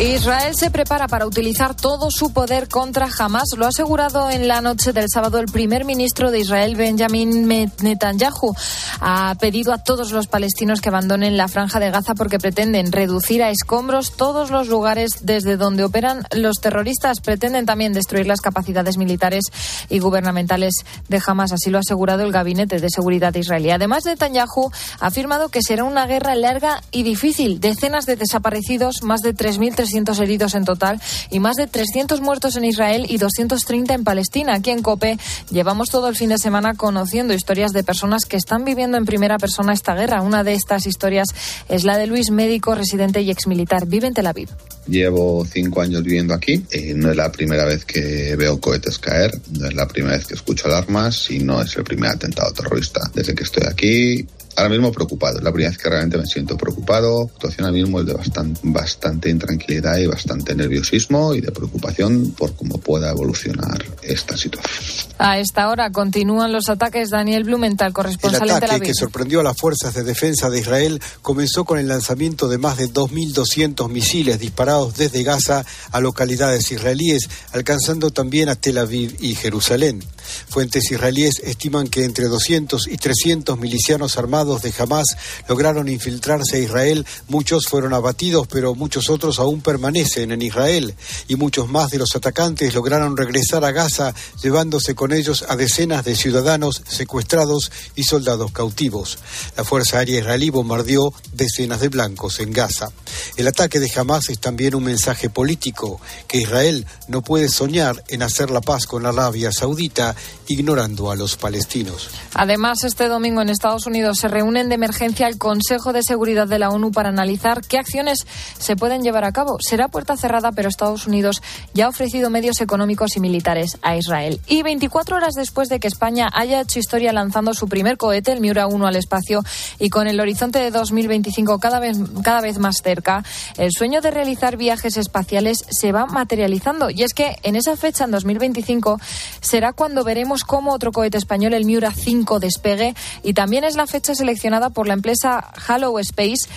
[0.00, 3.50] Israel se prepara para utilizar todo su poder contra Hamas.
[3.56, 8.56] Lo ha asegurado en la noche del sábado el primer ministro de Israel, Benjamin Netanyahu.
[9.00, 13.40] Ha pedido a todos los palestinos que abandonen la franja de Gaza porque pretenden reducir
[13.44, 17.20] a escombros todos los lugares desde donde operan los terroristas.
[17.20, 19.44] Pretenden también destruir las capacidades militares
[19.88, 20.74] y gubernamentales
[21.08, 21.52] de Hamas.
[21.52, 23.70] Así lo ha asegurado el Gabinete de Seguridad israelí.
[23.70, 27.60] Además, Netanyahu ha afirmado que será una guerra larga y difícil.
[27.60, 30.98] Decenas de desaparecidos, más de 3.300 300 heridos en total
[31.30, 34.54] y más de 300 muertos en Israel y 230 en Palestina.
[34.54, 35.18] Aquí en COPE
[35.50, 39.38] llevamos todo el fin de semana conociendo historias de personas que están viviendo en primera
[39.38, 40.22] persona esta guerra.
[40.22, 41.28] Una de estas historias
[41.68, 43.86] es la de Luis, médico, residente y exmilitar.
[43.86, 44.48] Vive en Tel Aviv.
[44.86, 46.64] Llevo cinco años viviendo aquí.
[46.72, 50.26] y no es la primera vez que veo cohetes caer, no es la primera vez
[50.26, 53.00] que escucho alarmas y no es el primer atentado terrorista.
[53.14, 57.26] Desde que estoy aquí Ahora mismo preocupado, la primera vez que realmente me siento preocupado.
[57.26, 62.32] La situación ahora mismo es de bastante, bastante intranquilidad y bastante nerviosismo y de preocupación
[62.36, 65.12] por cómo pueda evolucionar esta situación.
[65.18, 67.10] A esta hora continúan los ataques.
[67.10, 71.64] Daniel Blumenthal, corresponsal el ataque que sorprendió a las fuerzas de defensa de Israel comenzó
[71.64, 78.10] con el lanzamiento de más de 2.200 misiles disparados desde Gaza a localidades israelíes, alcanzando
[78.10, 80.02] también a Tel Aviv y Jerusalén.
[80.48, 85.06] Fuentes israelíes estiman que entre 200 y 300 milicianos armados de Hamas
[85.48, 87.06] lograron infiltrarse a Israel.
[87.28, 90.94] Muchos fueron abatidos, pero muchos otros aún permanecen en Israel.
[91.28, 96.04] Y muchos más de los atacantes lograron regresar a Gaza, llevándose con ellos a decenas
[96.04, 99.18] de ciudadanos secuestrados y soldados cautivos.
[99.56, 102.90] La Fuerza Aérea Israelí bombardeó decenas de blancos en Gaza.
[103.36, 108.22] El ataque de Hamas es también un mensaje político, que Israel no puede soñar en
[108.22, 110.13] hacer la paz con Arabia Saudita
[110.48, 112.10] ignorando a los palestinos.
[112.34, 116.58] Además, este domingo en Estados Unidos se reúnen de emergencia el Consejo de Seguridad de
[116.58, 118.26] la ONU para analizar qué acciones
[118.58, 119.56] se pueden llevar a cabo.
[119.60, 121.42] Será puerta cerrada, pero Estados Unidos
[121.72, 124.40] ya ha ofrecido medios económicos y militares a Israel.
[124.46, 128.40] Y 24 horas después de que España haya hecho historia lanzando su primer cohete, el
[128.40, 129.42] Miura 1, al espacio
[129.78, 133.24] y con el horizonte de 2025 cada vez, cada vez más cerca,
[133.56, 136.90] el sueño de realizar viajes espaciales se va materializando.
[136.90, 139.00] Y es que en esa fecha, en 2025,
[139.40, 143.86] será cuando veremos cómo otro cohete español, el Miura 5, despegue y también es la
[143.86, 146.48] fecha seleccionada por la empresa Hallow Space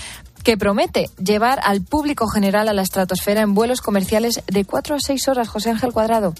[0.43, 4.99] que promete llevar al público general a la estratosfera en vuelos comerciales de 4 a
[4.99, 5.49] 6 horas.
[5.49, 6.33] José Ángel Cuadrado.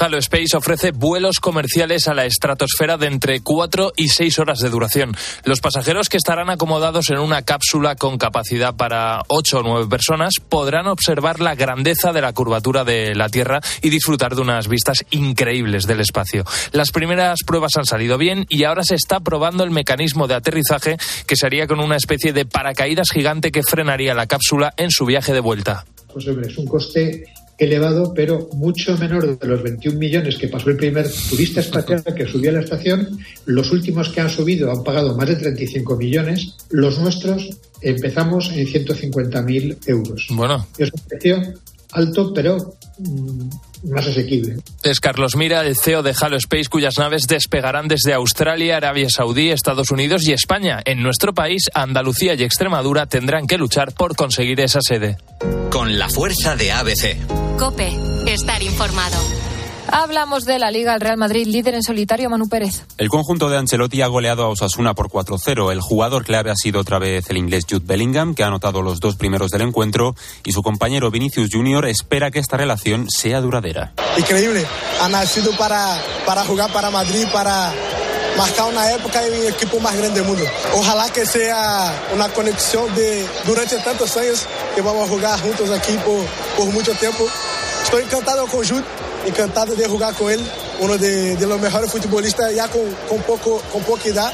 [0.00, 4.70] Halo Space ofrece vuelos comerciales a la estratosfera de entre 4 y 6 horas de
[4.70, 5.16] duración.
[5.44, 10.34] Los pasajeros que estarán acomodados en una cápsula con capacidad para 8 o 9 personas
[10.48, 15.04] podrán observar la grandeza de la curvatura de la Tierra y disfrutar de unas vistas
[15.10, 16.44] increíbles del espacio.
[16.72, 20.96] Las primeras pruebas han salido bien y ahora se está probando el mecanismo de aterrizaje
[21.26, 25.32] que sería con una especie de paracaídas gigante que frenaría la cápsula en su viaje
[25.32, 25.84] de vuelta.
[26.12, 27.24] Pues es un coste
[27.58, 32.26] elevado, pero mucho menor de los 21 millones que pasó el primer turista espacial que
[32.26, 33.18] subió a la estación.
[33.46, 36.56] Los últimos que han subido han pagado más de 35 millones.
[36.70, 37.48] Los nuestros
[37.80, 40.26] empezamos en 150.000 euros.
[40.30, 40.66] Bueno.
[40.78, 41.54] Es un precio
[41.92, 43.48] alto, pero mm,
[43.84, 44.56] más asequible.
[44.82, 49.50] Es Carlos Mira, el CEO de Halo Space, cuyas naves despegarán desde Australia, Arabia Saudí,
[49.50, 50.80] Estados Unidos y España.
[50.84, 55.16] En nuestro país, Andalucía y Extremadura tendrán que luchar por conseguir esa sede.
[55.70, 57.16] Con la fuerza de ABC.
[57.58, 57.92] Cope,
[58.26, 59.43] estar informado.
[59.88, 62.84] Hablamos de la Liga, el Real Madrid, líder en solitario, Manu Pérez.
[62.98, 65.72] El conjunto de Ancelotti ha goleado a Osasuna por 4-0.
[65.72, 69.00] El jugador clave ha sido otra vez el inglés Jude Bellingham, que ha anotado los
[69.00, 70.14] dos primeros del encuentro,
[70.44, 73.92] y su compañero Vinicius Junior espera que esta relación sea duradera.
[74.16, 74.66] Increíble.
[75.00, 77.72] Ha nacido para, para jugar para Madrid, para
[78.36, 80.44] marcar una época en el equipo más grande del mundo.
[80.74, 85.92] Ojalá que sea una conexión de durante tantos años que vamos a jugar juntos aquí
[86.04, 86.24] por,
[86.56, 87.26] por mucho tiempo.
[87.84, 88.82] Estoy encantado con Jude
[89.26, 90.40] encantado de jugar con él,
[90.80, 94.32] uno de, los mejores futbolistas ya con, con, poco, con poca edad.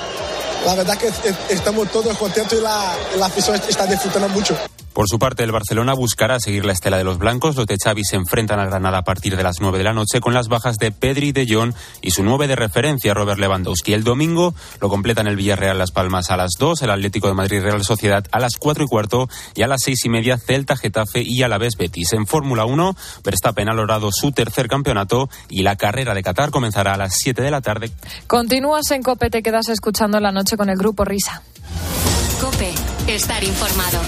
[0.66, 1.10] La verdad que
[1.48, 4.56] estamos todos contentos y la, la afición está disfrutando mucho.
[4.92, 7.56] Por su parte, el Barcelona buscará seguir la estela de los blancos.
[7.56, 10.20] Los de Xavi se enfrentan a Granada a partir de las 9 de la noche
[10.20, 11.72] con las bajas de Pedri, De Jong
[12.02, 13.92] y su 9 de referencia, Robert Lewandowski.
[13.92, 17.62] El domingo lo completan el Villarreal Las Palmas a las 2, el Atlético de Madrid
[17.62, 21.22] Real Sociedad a las 4 y cuarto y a las 6 y media Celta, Getafe
[21.24, 22.12] y Alavés Betis.
[22.12, 26.94] En Fórmula 1, Verstappen ha logrado su tercer campeonato y la carrera de Qatar comenzará
[26.94, 27.90] a las 7 de la tarde.
[28.26, 31.42] Continúas en COPE, te quedas escuchando la noche con el grupo Risa.
[32.40, 32.72] COPE,
[33.06, 34.00] estar informado.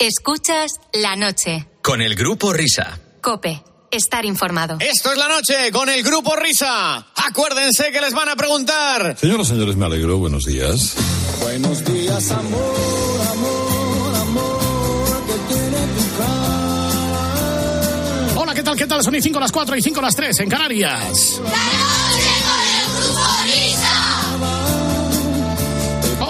[0.00, 1.66] Escuchas la noche.
[1.82, 3.00] con el grupo Risa.
[3.20, 4.76] Cope, estar informado.
[4.78, 7.04] Esto es la noche con el grupo Risa.
[7.16, 9.16] Acuérdense que les van a preguntar.
[9.18, 10.18] Señoras, señores, me alegro.
[10.18, 10.94] Buenos días.
[11.40, 17.60] Buenos días, amor, amor, amor, que tiene tu cara.
[18.36, 18.76] Hola, ¿qué tal?
[18.76, 19.02] ¿Qué tal?
[19.02, 21.40] Son y 5 las 4 y 5 las 3 en Canarias.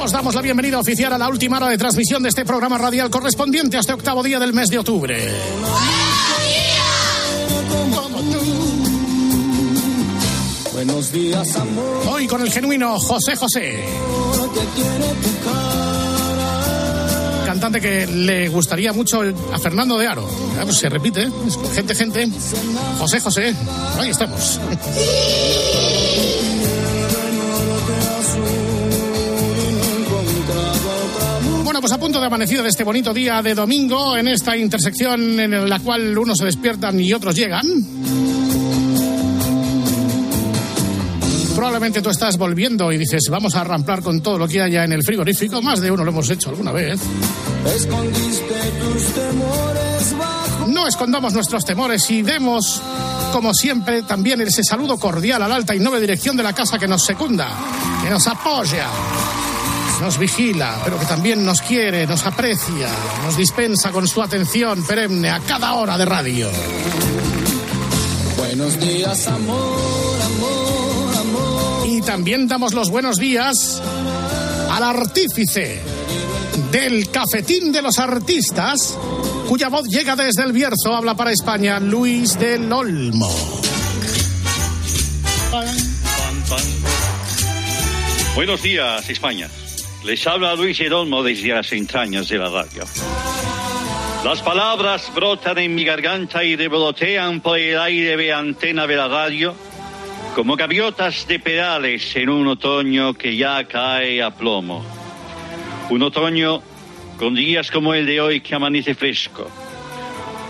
[0.09, 3.11] Os damos la bienvenida oficial a la última hora de transmisión de este programa radial
[3.11, 5.31] correspondiente a este octavo día del mes de octubre.
[10.73, 12.07] Buenos días, amor.
[12.09, 13.85] Hoy con el genuino José José.
[17.45, 19.21] Cantante que le gustaría mucho
[19.53, 20.27] a Fernando de Aro.
[20.59, 21.31] Ah, pues se repite, ¿eh?
[21.75, 22.27] Gente, gente.
[22.99, 23.55] José José.
[23.99, 24.59] Ahí estamos.
[31.79, 35.39] Bueno, pues a punto de amanecido de este bonito día de domingo, en esta intersección
[35.39, 37.69] en la cual unos se despiertan y otros llegan.
[41.55, 44.93] Probablemente tú estás volviendo y dices, vamos a ramplar con todo lo que haya en
[44.93, 45.63] el frigorífico.
[45.63, 47.01] Más de uno lo hemos hecho alguna vez.
[47.73, 50.67] Escondiste tus temores bajo.
[50.67, 52.83] No escondamos nuestros temores y demos,
[53.33, 56.77] como siempre, también ese saludo cordial a la alta y noble dirección de la casa
[56.77, 57.49] que nos secunda,
[58.03, 58.89] que nos apoya,
[60.01, 62.89] nos vigila, pero que también nos quiere, nos aprecia,
[63.25, 66.51] nos dispensa con su atención perenne a cada hora de radio.
[68.37, 71.87] Buenos días, amor, amor, amor.
[71.87, 73.83] Y también damos los buenos días
[74.71, 75.81] al artífice
[76.71, 78.97] del cafetín de los artistas,
[79.49, 83.33] cuya voz llega desde el Bierzo, habla para España, Luis del Olmo.
[88.35, 89.49] Buenos días, España.
[90.09, 92.83] Les habla Luis Edolmo desde las entrañas de la radio.
[94.25, 99.07] Las palabras brotan en mi garganta y revolotean por el aire de antena de la
[99.07, 99.55] radio
[100.35, 104.83] como gaviotas de pedales en un otoño que ya cae a plomo.
[105.91, 106.63] Un otoño
[107.19, 109.51] con días como el de hoy que amanece fresco.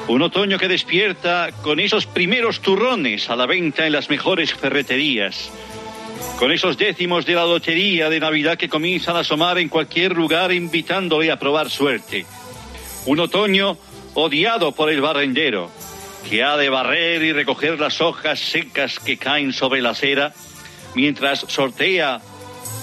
[0.07, 5.51] Un otoño que despierta con esos primeros turrones a la venta en las mejores ferreterías
[6.39, 10.53] con esos décimos de la lotería de Navidad que comienzan a asomar en cualquier lugar
[10.53, 12.27] invitándole a probar suerte.
[13.07, 13.77] Un otoño
[14.15, 15.71] odiado por el barrendero,
[16.29, 20.33] que ha de barrer y recoger las hojas secas que caen sobre la acera,
[20.95, 22.21] mientras sortea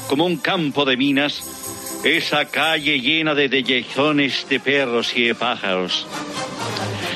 [0.07, 6.05] como un campo de minas esa calle llena de dellezones de perros y de pájaros.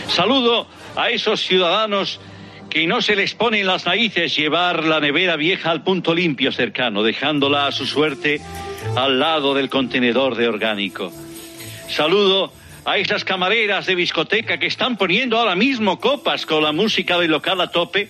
[0.08, 2.20] Saludo a esos ciudadanos
[2.70, 6.52] que no se les pone en las narices llevar la nevera vieja al punto limpio
[6.52, 8.42] cercano, dejándola a su suerte
[8.96, 11.12] al lado del contenedor de orgánico.
[11.90, 12.54] Saludo
[12.86, 17.32] a esas camareras de discoteca que están poniendo ahora mismo copas con la música del
[17.32, 18.10] local a tope,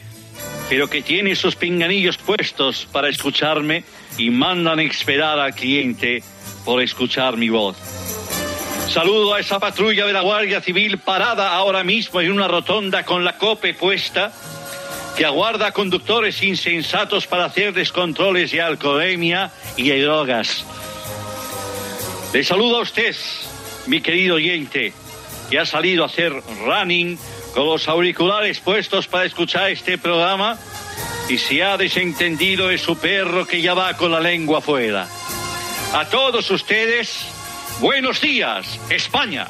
[0.69, 3.83] pero que tienen sus pinganillos puestos para escucharme
[4.17, 6.21] y mandan esperar al cliente
[6.65, 7.77] por escuchar mi voz.
[8.89, 13.23] Saludo a esa patrulla de la Guardia Civil parada ahora mismo en una rotonda con
[13.23, 14.31] la cope puesta,
[15.15, 20.65] que aguarda conductores insensatos para hacer descontroles de alcoholemia y de drogas.
[22.33, 23.15] Le saludo a usted,
[23.85, 24.91] mi querido oyente,
[25.51, 26.33] que ha salido a hacer
[26.65, 27.19] running
[27.53, 30.57] con los auriculares puestos para escuchar este programa
[31.29, 35.07] y se ha desentendido de su perro que ya va con la lengua afuera.
[35.93, 37.38] A todos ustedes,
[37.79, 39.47] Buenos días, España.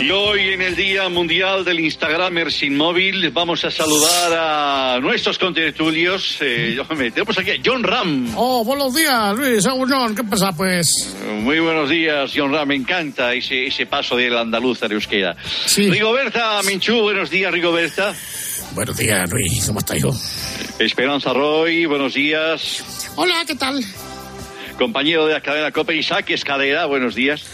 [0.00, 5.38] Y hoy en el Día Mundial del Instagramer sin móvil vamos a saludar a nuestros
[5.38, 6.36] contertulios.
[6.40, 6.76] Eh,
[7.14, 8.34] tenemos aquí a John Ram.
[8.36, 9.64] Oh, buenos días, Luis.
[9.64, 11.16] John, ¿qué pasa, pues?
[11.40, 12.68] Muy buenos días, John Ram.
[12.68, 15.36] Me encanta ese, ese paso del andaluz a euskera.
[15.64, 15.88] Sí.
[15.88, 18.14] Rigoberta Minchú, buenos días, Rigoberta.
[18.74, 19.66] Buenos días, Luis.
[19.66, 20.10] ¿Cómo está, hijo?
[20.78, 23.12] Esperanza Roy, buenos días.
[23.14, 23.84] Hola, ¿qué tal?
[24.78, 27.44] Compañero de la cadena Copa, Isaac Escalera, buenos días.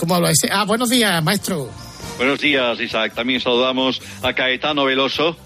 [0.00, 0.48] ¿Cómo habla ese?
[0.50, 1.70] Ah, buenos días, maestro.
[2.16, 3.14] Buenos días, Isaac.
[3.14, 5.36] También saludamos a Caetano Veloso.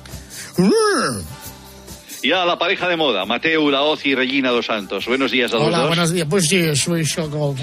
[2.32, 5.06] A la pareja de moda, Mateo Ulaoz y Regina Dos Santos.
[5.06, 5.88] Buenos días a los Hola, dos.
[5.88, 6.26] buenos días.
[6.28, 7.54] Pues sí, soy yo como...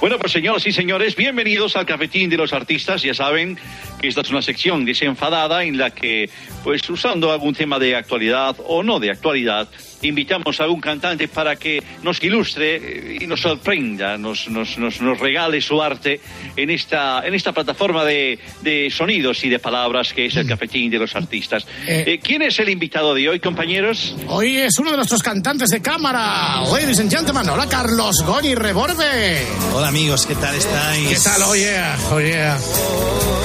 [0.00, 3.02] Bueno, pues señoras y señores, bienvenidos al Cafetín de los Artistas.
[3.02, 3.58] Ya saben
[4.00, 6.28] que esta es una sección desenfadada en la que,
[6.62, 9.68] pues usando algún tema de actualidad o no de actualidad,
[10.02, 15.00] invitamos a algún cantante para que nos ilustre eh, y nos sorprenda, nos, nos, nos,
[15.00, 16.20] nos regale su arte
[16.56, 20.90] en esta, en esta plataforma de, de sonidos y de palabras que es el cafetín
[20.90, 21.66] de los artistas.
[21.86, 24.14] Eh, ¿Quién es el invitado de hoy, compañeros?
[24.28, 26.62] Hoy es uno de nuestros cantantes de cámara.
[26.70, 29.44] Ladies and gentlemen, hola Carlos Goni Reborbe.
[29.74, 31.08] Hola amigos, ¿qué tal estáis?
[31.08, 31.42] ¿Qué tal?
[31.42, 31.76] Oye,
[32.12, 32.50] oye.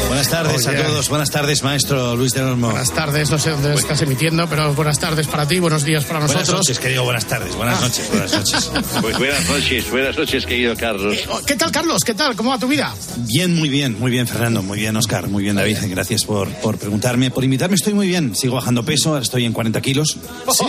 [0.07, 0.79] Buenas tardes Oh, yeah.
[0.79, 2.69] a todos, buenas tardes maestro Luis de Olmo.
[2.69, 6.19] Buenas tardes, no sé dónde estás emitiendo, pero buenas tardes para ti, buenos días para
[6.45, 7.87] Buenas noches, que digo buenas tardes, buenas Ah.
[7.87, 8.71] noches, buenas noches.
[9.01, 11.17] Pues buenas noches, buenas noches, querido Carlos.
[11.31, 12.03] Oh, ¿Qué tal, Carlos?
[12.03, 12.35] ¿Qué tal?
[12.35, 12.93] ¿Cómo va tu vida?
[13.17, 16.77] Bien, muy bien, muy bien Fernando, muy bien Oscar, muy bien David, gracias por, por
[16.77, 20.17] preguntarme, por invitarme, estoy muy bien, sigo bajando peso, ahora estoy en 40 kilos.
[20.55, 20.63] Sí.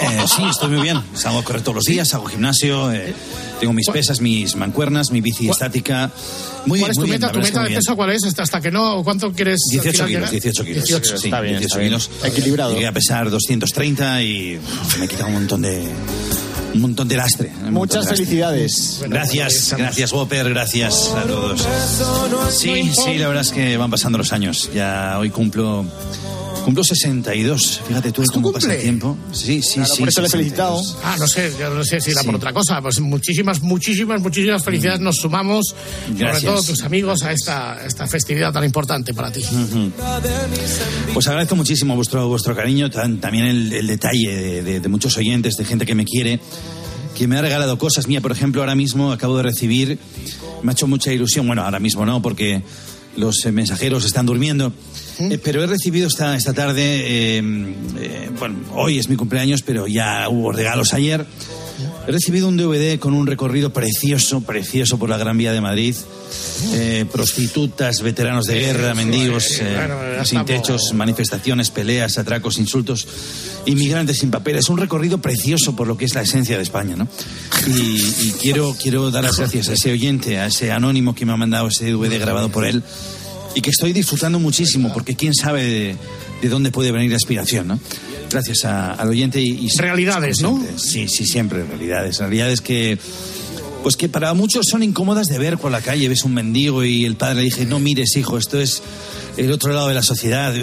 [0.00, 3.14] Eh, sí, estoy muy bien, salgo a correr todos los días, hago gimnasio, eh,
[3.60, 6.10] tengo mis pesas, mis mancuernas, mi bici estática.
[6.66, 7.26] Muy ¿Cuál bien, es tu muy bien, meta?
[7.28, 7.78] la ¿Tu meta de bien.
[7.80, 8.24] peso cuál es?
[8.24, 9.02] ¿Hasta, hasta que no?
[9.04, 9.60] ¿Cuánto quieres?
[9.68, 10.30] al 18 final kilos, llegar?
[10.30, 10.84] 18 kilos.
[10.84, 11.18] 18.
[11.18, 12.10] Sí, 18 kilos.
[12.24, 12.74] Equilibrado.
[12.74, 14.60] Llegué a pesar 230 y
[15.00, 15.88] me un montón de
[16.74, 17.50] un montón de lastre.
[17.70, 18.16] Muchas de lastre.
[18.16, 19.02] felicidades.
[19.08, 21.66] Gracias, gracias Whopper, gracias a todos.
[22.50, 24.70] Sí, sí, la verdad es que van pasando los años.
[24.74, 25.84] Ya hoy cumplo
[26.64, 27.80] cumplo 62.
[27.88, 29.16] Fíjate tú cómo pasa el tiempo.
[29.32, 29.98] Sí, sí, Claro, sí.
[30.00, 30.82] por eso le he 62.
[30.82, 30.82] felicitado.
[31.04, 32.26] Ah, no sé, yo no sé si era Sí.
[32.26, 32.80] por otra cosa.
[32.80, 35.00] Pues muchísimas, muchísimas, muchísimas felicidades.
[35.00, 35.74] Nos sumamos,
[36.10, 36.42] Gracias.
[36.42, 39.40] sobre todo tus amigos, a esta, esta festividad tan importante para ti.
[39.40, 39.90] Ujú.
[41.14, 45.16] Pues agradezco muchísimo vuestro, vuestro cariño, tan- también el, el detalle de, de- de muchos
[45.16, 46.40] oyentes, de gente que me quiere,
[47.16, 48.06] que me ha regalado cosas.
[48.08, 49.98] Mía, por ejemplo, ahora mismo acabo de recibir,
[50.62, 52.62] me ha hecho mucha ilusión, bueno, ahora mismo no, porque
[53.16, 54.72] los eh, mensajeros están durmiendo,
[55.18, 57.42] eh, pero he recibido esta, esta tarde, eh,
[57.98, 61.26] eh, bueno, hoy es mi cumpleaños, pero ya hubo regalos ayer.
[62.06, 65.94] He recibido un DVD con un recorrido precioso, precioso por la Gran Vía de Madrid.
[66.72, 73.06] Eh, prostitutas, veteranos de guerra, mendigos, eh, sin techos, manifestaciones, peleas, atracos, insultos,
[73.66, 74.68] inmigrantes sin papeles.
[74.68, 77.06] Un recorrido precioso por lo que es la esencia de España, ¿no?
[77.66, 81.32] Y, y quiero, quiero dar las gracias a ese oyente, a ese anónimo que me
[81.32, 82.82] ha mandado ese DVD grabado por él
[83.54, 85.96] y que estoy disfrutando muchísimo porque quién sabe de,
[86.40, 87.80] de dónde puede venir la inspiración, ¿no?
[88.32, 90.60] Gracias a- al oyente y, y Realidades, ¿no?
[90.76, 92.98] Sí, sí, siempre realidades, realidades que
[93.82, 97.04] pues que para muchos son incómodas de ver por la calle, ves un mendigo y
[97.04, 98.80] el padre le dice, no mires hijo, esto es
[99.36, 100.54] el otro lado de la sociedad.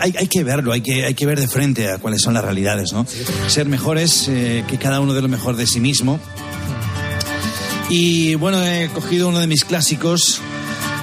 [0.00, 2.44] Hay, hay que verlo, hay que, hay que ver de frente a cuáles son las
[2.44, 3.06] realidades, ¿no?
[3.46, 6.18] Ser mejores, eh, que cada uno dé lo mejor de sí mismo.
[7.88, 10.40] Y bueno, he cogido uno de mis clásicos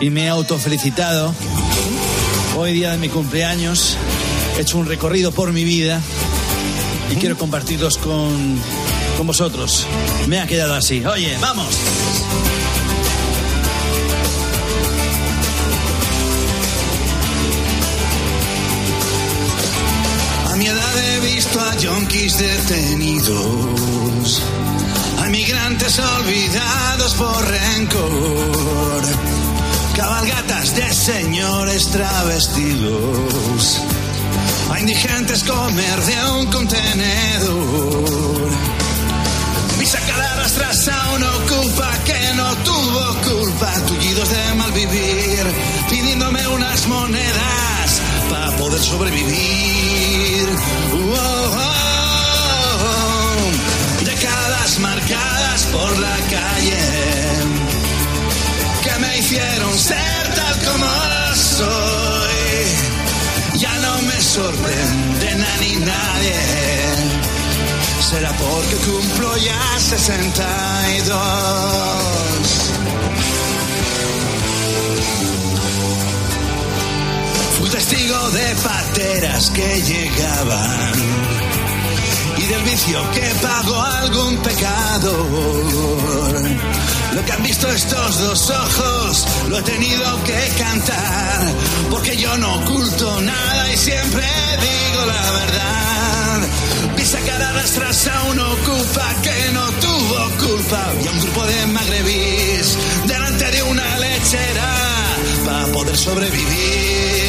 [0.02, 1.34] y me he autofelicitado.
[2.58, 3.96] Hoy día de mi cumpleaños
[4.58, 6.02] he hecho un recorrido por mi vida
[7.12, 8.60] y quiero compartirlos con,
[9.18, 9.86] con vosotros.
[10.28, 11.04] Me ha quedado así.
[11.06, 11.68] Oye, vamos.
[20.52, 24.42] A mi edad he visto a yonkis detenidos,
[25.24, 29.02] a migrantes olvidados por rencor,
[29.96, 33.82] cabalgatas de señores travestidos,
[34.72, 38.50] a indigentes comer de un contenedor.
[39.80, 45.46] Vi sacar arrastras a una ocupa que no tuvo culpa, tullidos de malvivir,
[45.90, 50.33] pidiéndome unas monedas para poder sobrevivir.
[64.34, 66.40] Sorprenden a ni nadie.
[68.10, 71.14] Será porque cumplo ya 62.
[77.60, 81.33] Fui testigo de pateras que llegaban
[82.44, 85.22] y del vicio que pagó algún pecador.
[87.14, 91.54] Lo que han visto estos dos ojos lo he tenido que cantar
[91.90, 94.26] porque yo no oculto nada y siempre
[94.62, 96.42] digo la verdad.
[96.98, 101.46] Vi sacar a rastras a un ocupa que no tuvo culpa y a un grupo
[101.46, 104.72] de magrebís delante de una lechera
[105.46, 107.24] para poder sobrevivir.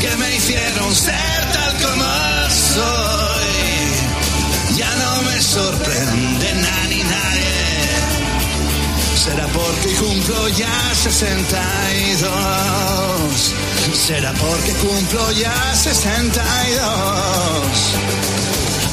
[0.00, 2.04] Que me hicieron ser tal como
[2.50, 3.44] soy.
[4.76, 7.54] Ya no me sorprenden a ni nadie.
[9.24, 13.54] Será porque cumplo ya 62.
[14.06, 16.84] Será porque cumplo ya 62.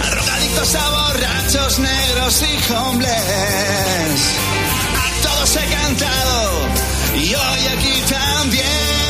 [0.02, 3.12] A drogadictos, a borrachos, negros y hombres.
[4.96, 6.68] A todos he cantado
[7.16, 9.01] y hoy aquí también.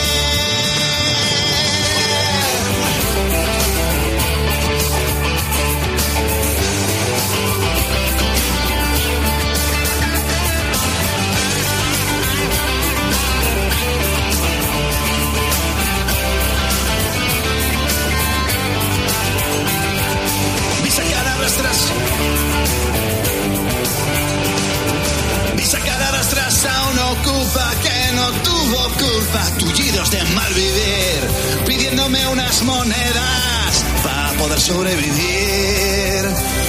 [32.64, 36.26] Monedas para poder sobrevivir.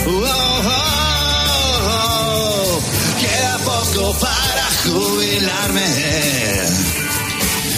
[0.06, 0.80] Oh, oh,
[1.88, 2.80] oh.
[3.20, 5.87] Queda poco para jubilarme.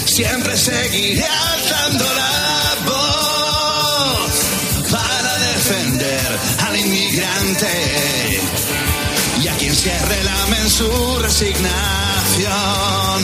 [0.05, 4.31] Siempre seguiré alzando la voz
[4.91, 8.41] para defender al inmigrante
[9.43, 11.65] y a quien se relame en su resignación.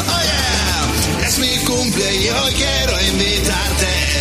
[0.01, 4.20] Oh yeah, es mi cumple y hoy quiero invitarte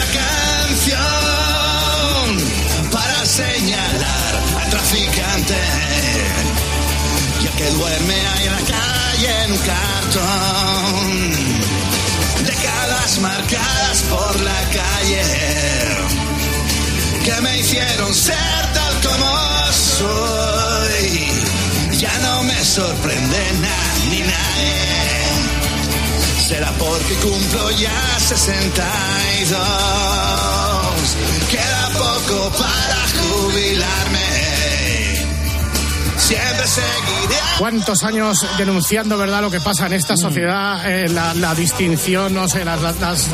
[0.00, 0.20] esta
[0.68, 1.90] canción
[2.90, 5.54] para señalar al traficante
[7.42, 11.30] y al que duerme ahí en la calle en un cartón
[12.46, 15.22] décadas marcadas por la calle
[17.24, 21.28] que me hicieron ser tal como soy.
[21.98, 23.38] Ya no me sorprende
[24.08, 25.59] ni nadie.
[26.50, 29.56] Será porque cumplo ya 62.
[31.48, 34.29] Queda poco para jubilarme.
[36.30, 37.40] Siempre seguiré.
[37.58, 42.48] ¿Cuántos años denunciando, verdad, lo que pasa en esta sociedad, eh, la, la distinción, no
[42.48, 43.26] sé, las, las- las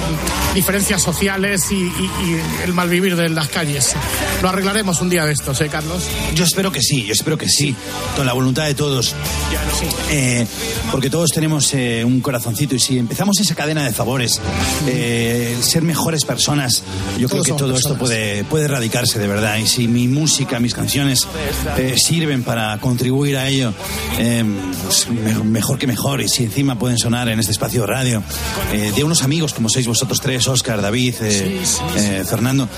[0.54, 3.94] diferencias sociales y, y- y el malvivir de las calles?
[4.42, 6.02] Lo arreglaremos un día de estos, ¿eh, Carlos?
[6.34, 7.76] Yo espero que sí, yo espero que sí,
[8.16, 9.14] con la voluntad de todos.
[10.10, 10.46] Eh,
[10.90, 14.40] porque todos tenemos eh, un corazoncito y si empezamos esa cadena de favores,
[14.86, 16.82] eh, ser mejores personas,
[17.18, 17.98] yo creo Todos que somos todo esto personas.
[18.08, 19.58] puede, puede erradicarse de verdad.
[19.58, 21.20] Y si mi música, mis canciones
[21.76, 23.72] eh, sirven para contribuir a ello,
[24.18, 24.44] eh,
[24.84, 26.20] pues me- mejor que mejor.
[26.20, 28.22] Y si encima pueden sonar en este espacio de radio
[28.72, 31.60] eh, de unos amigos como sois vosotros tres, Oscar, David, eh,
[31.96, 32.68] eh, Fernando,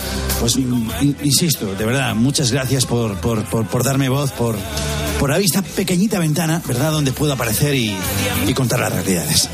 [0.40, 0.90] pues in-
[1.22, 4.56] insisto, de verdad, muchas gracias por, por, por, por darme voz, por,
[5.18, 7.96] por abrir esta pequeñita ventana, ¿verdad?, donde puedo aparecer y,
[8.46, 9.48] y contar las realidades.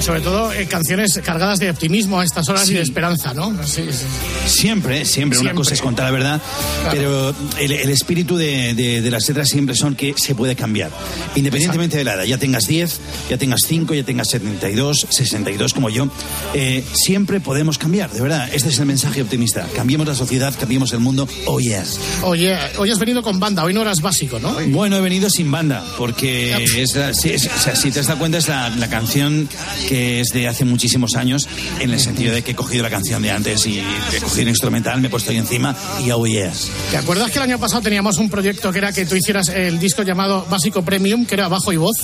[0.00, 3.52] Sobre todo eh, canciones cargadas de optimismo a estas horas y de esperanza, ¿no?
[3.66, 4.04] Sí, sí.
[4.46, 6.40] Siempre, siempre, Una cosa es contar la verdad,
[6.82, 6.90] Claro.
[6.96, 10.90] pero el, el espíritu de, de- de las letras siempre son que se puede cambiar.
[11.36, 15.90] Independientemente de la edad, ya tengas 10, ya tengas 5, ya tengas 72, 62 como
[15.90, 16.08] yo,
[16.54, 18.48] eh, siempre podemos cambiar, de verdad.
[18.52, 19.66] Este es el mensaje optimista.
[19.74, 21.28] Cambiemos la sociedad, cambiemos el mundo.
[21.46, 21.98] Oh, yes.
[22.22, 24.49] Oye, hoy has venido con banda, hoy no eras básico, ¿no?
[24.70, 28.06] Bueno, he venido sin banda, porque es la- sí, es- o sea, si te has
[28.06, 29.48] dado cuenta es la, la canción
[29.88, 31.48] que es de hace muchísimos años,
[31.80, 34.48] en el sentido de que he cogido la canción de antes y he cogido el
[34.48, 36.70] instrumental, me he puesto ahí encima y oh yes.
[36.90, 39.78] ¿Te acuerdas que el año pasado teníamos un proyecto que era que tú hicieras el
[39.78, 41.96] disco llamado Básico Premium, que era bajo y voz?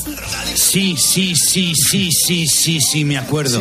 [0.54, 3.60] Sí, sí, sí, sí, sí, sí, sí, me acuerdo.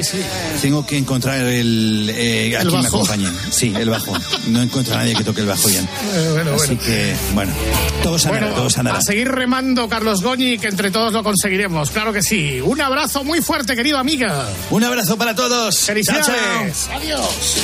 [0.62, 2.12] Tengo que encontrar el...
[2.13, 3.28] Eh, a El quien me acompañe.
[3.52, 4.13] Sí, el bajo.
[4.48, 5.88] No encuentro a nadie que toque el bajo bien.
[6.13, 6.82] Eh, bueno, Así bueno.
[6.84, 7.54] que, bueno,
[8.04, 11.92] todos todos a seguir remando, Carlos Goñi, que entre todos lo conseguiremos.
[11.92, 12.60] Claro que sí.
[12.62, 14.48] Un abrazo muy fuerte, querido amiga.
[14.70, 15.80] Un abrazo para todos.
[15.80, 16.90] Felicidades.
[16.94, 17.58] Adiós.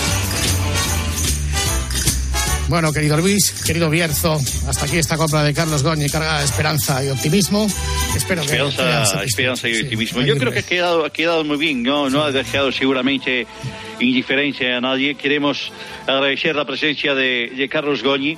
[2.67, 7.03] Bueno, querido Luis, querido Bierzo, hasta aquí esta compra de Carlos Goñi cargada de esperanza
[7.03, 7.67] y optimismo.
[8.15, 9.23] Espero que Esperanza, satisfecho.
[9.25, 10.21] esperanza y Sí, optimismo.
[10.21, 12.09] Yo creo que ha quedado, ha quedado muy bien, ¿no?
[12.09, 13.45] No ha dejado seguramente
[13.99, 15.15] indiferencia a nadie.
[15.15, 15.69] Queremos
[16.07, 18.37] agradecer la presencia de, de Carlos Goñi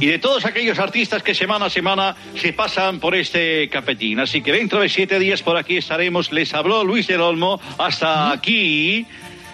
[0.00, 4.20] y de todos aquellos artistas que semana a semana se pasan por este capetín.
[4.20, 6.32] Así que dentro de siete días por aquí estaremos.
[6.32, 7.60] Les habló Luis del Olmo.
[7.78, 9.06] Hasta aquí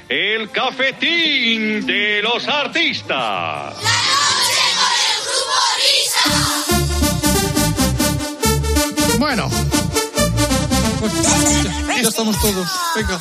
[0.09, 3.77] el cafetín de los artistas.
[9.19, 9.51] Bueno.
[12.19, 12.69] Estamos todos.
[12.97, 13.17] Venga.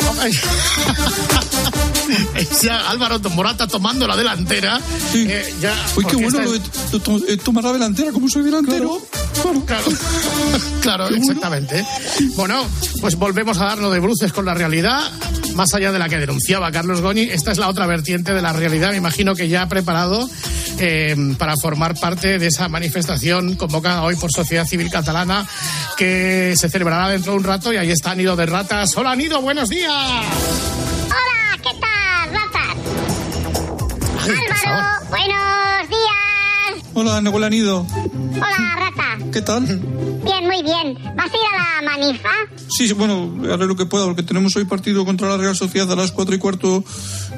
[2.63, 4.81] ya Álvaro Morata tomando la delantera.
[5.13, 6.59] Eh, ya, Uy, qué bueno lo de
[6.99, 8.99] to- eh, tomar la delantera, como soy delantero.
[9.43, 9.85] Claro, Claro,
[10.81, 11.85] claro, exactamente.
[12.35, 12.65] Bueno,
[12.99, 15.11] pues volvemos a darnos de bruces con la realidad,
[15.53, 17.21] más allá de la que denunciaba Carlos Goñi.
[17.29, 20.27] Esta es la otra vertiente de la realidad, me imagino que ya ha preparado
[20.79, 25.47] eh, para formar parte de esa manifestación convocada hoy por Sociedad Civil Catalana,
[25.97, 27.73] que se celebrará dentro de un rato.
[27.73, 28.95] Y ahí está Nido de Ratas.
[28.95, 29.91] Hola, Nido, buenos días.
[29.91, 32.77] Hola, ¿qué tal, ratas?
[34.23, 34.39] Ay.
[34.65, 35.56] Álvaro, buenos
[36.99, 37.85] Hola, Nido.
[38.33, 39.23] Hola, rata.
[39.31, 39.63] ¿Qué tal?
[39.67, 40.95] Bien, muy bien.
[41.15, 42.29] ¿Vas a ir a la manifa?
[42.69, 45.91] Sí, sí, bueno, haré lo que pueda porque tenemos hoy partido contra la Real Sociedad
[45.91, 46.83] a las cuatro y cuarto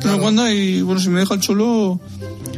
[0.01, 1.99] en la Wanda y bueno, si me deja el Cholo...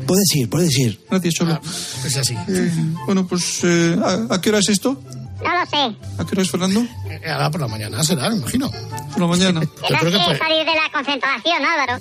[0.05, 0.99] Puedes ir, puedes ir.
[1.09, 1.59] Gracias, Cholo.
[2.05, 2.35] Es así.
[2.47, 2.71] Eh,
[3.07, 5.01] bueno, pues eh, ¿a, a qué hora es esto?
[5.43, 5.97] No lo sé.
[6.19, 6.81] ¿A qué hora es, Fernando?
[7.09, 8.69] Eh, Ahora por la mañana será, me imagino.
[8.69, 9.59] Por la mañana.
[9.81, 11.99] Tendrás creo que salir de la concentración, Álvaro.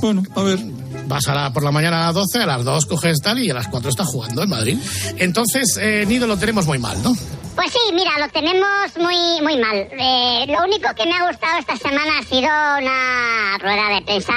[0.00, 0.58] Bueno, a ver.
[1.06, 3.50] Vas a la, por la mañana a las 12, a las 2 coges tal y
[3.50, 4.78] a las 4 está jugando en Madrid.
[5.18, 7.16] Entonces, eh, Nido lo tenemos muy mal, ¿no?
[7.56, 9.76] Pues sí, mira, lo tenemos muy, muy mal.
[9.76, 14.32] Eh, lo único que me ha gustado esta semana ha sido una rueda de prensa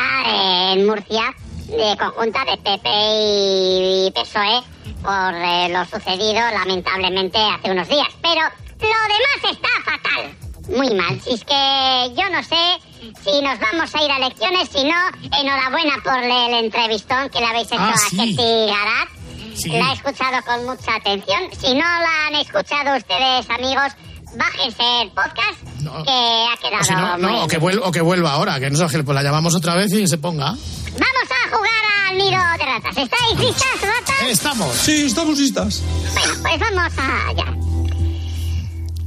[0.74, 1.34] en Murcia,
[1.68, 4.64] de conjunta de PP y PSOE,
[5.04, 8.08] por eh, lo sucedido lamentablemente hace unos días.
[8.22, 8.42] Pero
[8.80, 10.43] lo demás está fatal.
[10.70, 11.20] Muy mal.
[11.22, 12.80] Si es que yo no sé
[13.24, 14.96] si nos vamos a ir a elecciones, si no,
[15.40, 18.18] enhorabuena por el entrevistón que le habéis hecho Ah, a sí.
[18.18, 19.10] Ketty Garat.
[19.56, 19.70] Sí.
[19.70, 21.42] La he escuchado con mucha atención.
[21.60, 23.92] Si no la han escuchado ustedes, amigos,
[24.36, 25.60] bájense el podcast,
[26.06, 28.60] que ha quedado O si no, muy no, o que, vuelva, o que vuelva ahora,
[28.60, 30.46] que no sé, pues la llamamos otra vez y se ponga.
[30.46, 32.98] Vamos a jugar al nido de ratas.
[32.98, 34.22] ¿Estáis listas, ratas?
[34.28, 34.74] Estamos.
[34.76, 35.82] Sí, estamos listas.
[36.14, 36.94] Bueno, pues vamos
[37.30, 37.63] allá.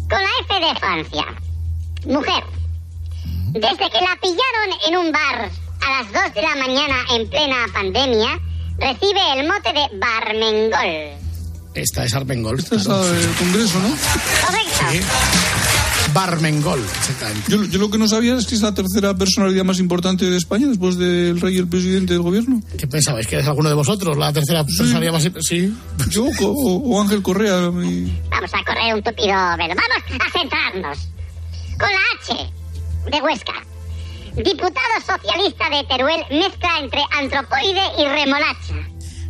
[0.09, 1.25] Con la F de Francia.
[2.07, 2.45] Mujer.
[3.53, 5.51] Desde que la pillaron en un bar
[5.85, 8.39] a las 2 de la mañana en plena pandemia,
[8.79, 11.27] recibe el mote de Barmengol.
[11.75, 12.59] Esta es Armengol.
[12.59, 13.89] Esta es la del Congreso, ¿no?
[14.47, 15.66] Correcto.
[16.17, 17.53] Barmengol, exactamente.
[17.53, 20.37] Yo, yo lo que no sabía es que es la tercera personalidad más importante de
[20.39, 22.63] España después del rey y el presidente del gobierno.
[22.79, 23.27] ¿Qué pensabais?
[23.27, 25.29] ¿Que es alguno de vosotros la tercera personalidad más...
[25.41, 25.75] Sí.
[26.09, 27.71] Yo o, o Ángel Correa.
[27.71, 29.75] mi- Vamos a correr un tupido velo.
[29.75, 30.99] Vamos a centrarnos.
[31.79, 31.99] Con la
[32.35, 32.51] H
[33.11, 33.53] de Huesca.
[34.37, 38.75] Diputado socialista de Teruel mezcla entre antropoide y remolacha.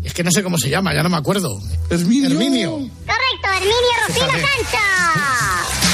[0.04, 1.48] Es que no sé cómo se llama, ya no me acuerdo.
[1.90, 2.30] Herminio.
[2.30, 2.70] Herminio.
[2.70, 3.74] Correcto, Herminio
[4.06, 5.85] Rufino Fíjate.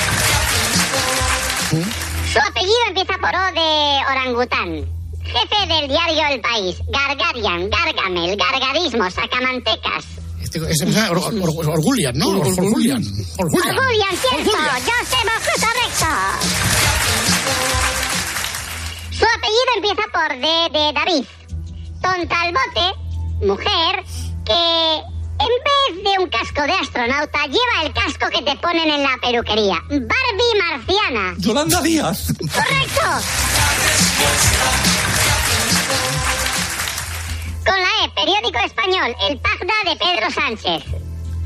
[2.32, 4.86] Su apellido empieza por O de orangután.
[5.24, 6.76] Jefe del diario El País.
[6.88, 10.04] Gargarian, Gargamel, Gargarismo, Sacamantecas.
[10.40, 12.28] Este, me suena Or- Or- Or- Orgulian, ¿no?
[12.28, 13.02] Or- Orgulian.
[13.38, 13.78] Orgulian.
[13.78, 14.50] Orgullian, cierto.
[14.50, 16.06] José Moscú, correcto.
[19.10, 21.24] Su apellido empieza por D de David.
[22.02, 24.04] Tontalbote, mujer,
[24.44, 25.02] que
[25.42, 29.16] en vez de un casco de astronauta lleva el casco que te ponen en la
[29.20, 29.82] peluquería.
[29.88, 31.34] Barbie marciana.
[31.38, 32.28] Yolanda Díaz.
[32.38, 33.00] Correcto.
[37.64, 40.84] Con la E, periódico español, El Pagda de Pedro Sánchez.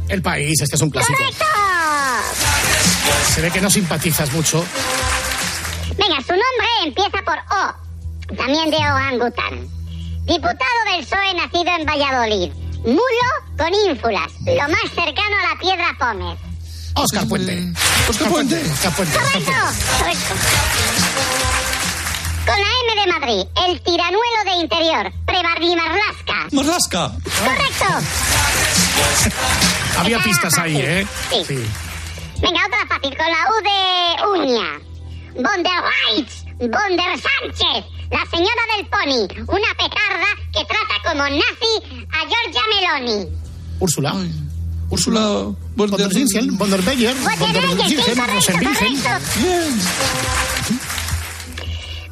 [0.09, 1.19] El país, este es un clásico.
[1.19, 1.45] ¡Correcto!
[3.35, 4.65] Se ve que no simpatizas mucho.
[5.97, 9.69] Venga, su nombre empieza por O, también de orangután.
[10.25, 12.66] Diputado del PSOE nacido en Valladolid.
[12.85, 13.27] Mulo
[13.59, 16.39] con ínfulas, lo más cercano a la piedra Pómez.
[16.95, 17.73] Oscar Puente.
[18.09, 18.63] Oscar Puente.
[18.71, 19.17] Oscar Puente.
[19.19, 19.85] Oscar Correcto, Puente.
[19.99, 20.35] correcto.
[22.47, 26.39] Con la M de Madrid, el tiranuelo de interior, Prebarbimarlasca.
[26.53, 27.11] Marlasca.
[27.45, 27.87] Correcto.
[29.99, 30.91] Había Esa pistas era ahí, fácil.
[30.91, 31.07] ¿eh?
[31.49, 31.59] Sí.
[32.41, 33.79] Venga, otra fácil, con la U de
[34.53, 34.69] uña.
[35.35, 35.83] Von der
[36.15, 41.73] Reitz, Von der Sánchez, la señora del pony, una petarda que trata como nazi
[42.13, 43.29] a Giorgia Meloni.
[43.81, 44.15] Úrsula.
[44.89, 48.95] Úrsula Von der Zinsen, Von der Beyer, Von der der Leyen, sí, Zinsen,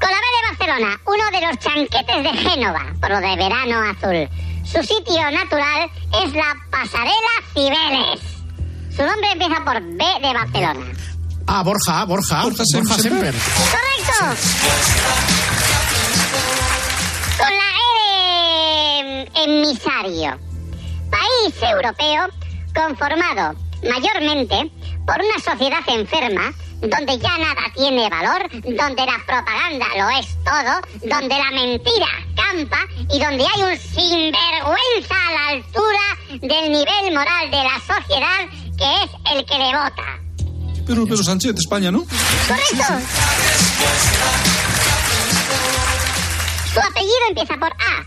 [0.00, 4.28] B de Barcelona, uno de los chanquetes de Génova, por lo de verano azul.
[4.64, 5.90] Su sitio natural
[6.24, 8.20] es la pasarela Cibeles.
[8.94, 10.86] Su nombre empieza por B de Barcelona.
[11.46, 12.42] Ah, Borja, Borja.
[12.42, 13.00] Borja Borja Semper.
[13.00, 13.34] Semper.
[13.70, 15.43] ¡Correcto!
[17.36, 20.38] Con la E de mm, emisario.
[21.10, 22.28] País europeo
[22.74, 24.70] conformado mayormente
[25.06, 30.80] por una sociedad enferma donde ya nada tiene valor, donde la propaganda lo es todo,
[31.08, 32.78] donde la mentira campa
[33.10, 36.06] y donde hay un sinvergüenza a la altura
[36.40, 40.20] del nivel moral de la sociedad que es el que le vota.
[40.86, 42.04] Pero, pero Sánchez, España, ¿no?
[42.46, 42.84] ¡Correcto!
[46.74, 48.04] Su apellido empieza por A.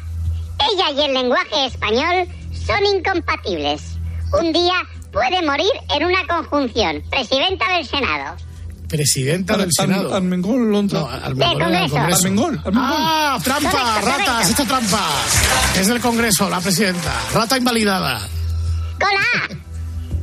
[0.72, 2.28] Ella y el lenguaje español
[2.66, 3.82] son incompatibles.
[4.40, 4.74] Un día
[5.12, 7.02] puede morir en una conjunción.
[7.10, 8.36] Presidenta del Senado.
[8.90, 10.20] Presidenta del Senado.
[10.20, 11.98] No, Del era el Congreso.
[11.98, 12.74] Armengol, Armengol.
[12.76, 14.32] Ah, trampa, Correcto, rata, correcto.
[14.32, 15.10] has hecho trampa.
[15.76, 17.14] Es del Congreso, la presidenta.
[17.34, 18.20] Rata invalidada.
[19.00, 19.54] Con A.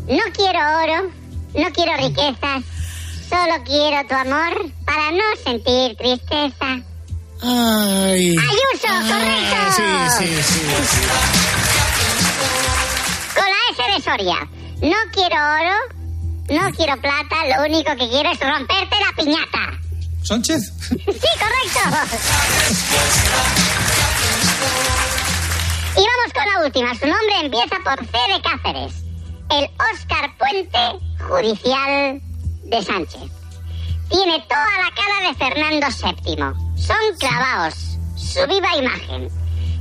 [0.09, 1.11] No quiero oro,
[1.55, 2.65] no quiero riquezas.
[3.29, 6.81] Solo quiero tu amor para no sentir tristeza.
[7.47, 8.31] Ay.
[8.39, 9.57] Ayuso, Ah, correcto.
[9.77, 10.61] Sí, sí, sí.
[13.35, 14.39] Con la S de Soria.
[14.81, 15.77] No quiero oro,
[16.49, 19.79] No quiero plata, lo único que quiero es romperte la piñata.
[20.23, 20.73] ¿Sánchez?
[20.89, 21.81] Sí, correcto.
[25.97, 26.95] Y vamos con la última.
[26.95, 28.95] Su nombre empieza por C de Cáceres.
[29.51, 30.79] El Oscar Puente
[31.29, 32.21] Judicial
[32.65, 33.21] de Sánchez.
[34.11, 35.87] Tiene toda la cara de Fernando
[36.27, 36.64] VII.
[36.77, 37.75] Son clavaos.
[38.17, 39.29] Su viva imagen.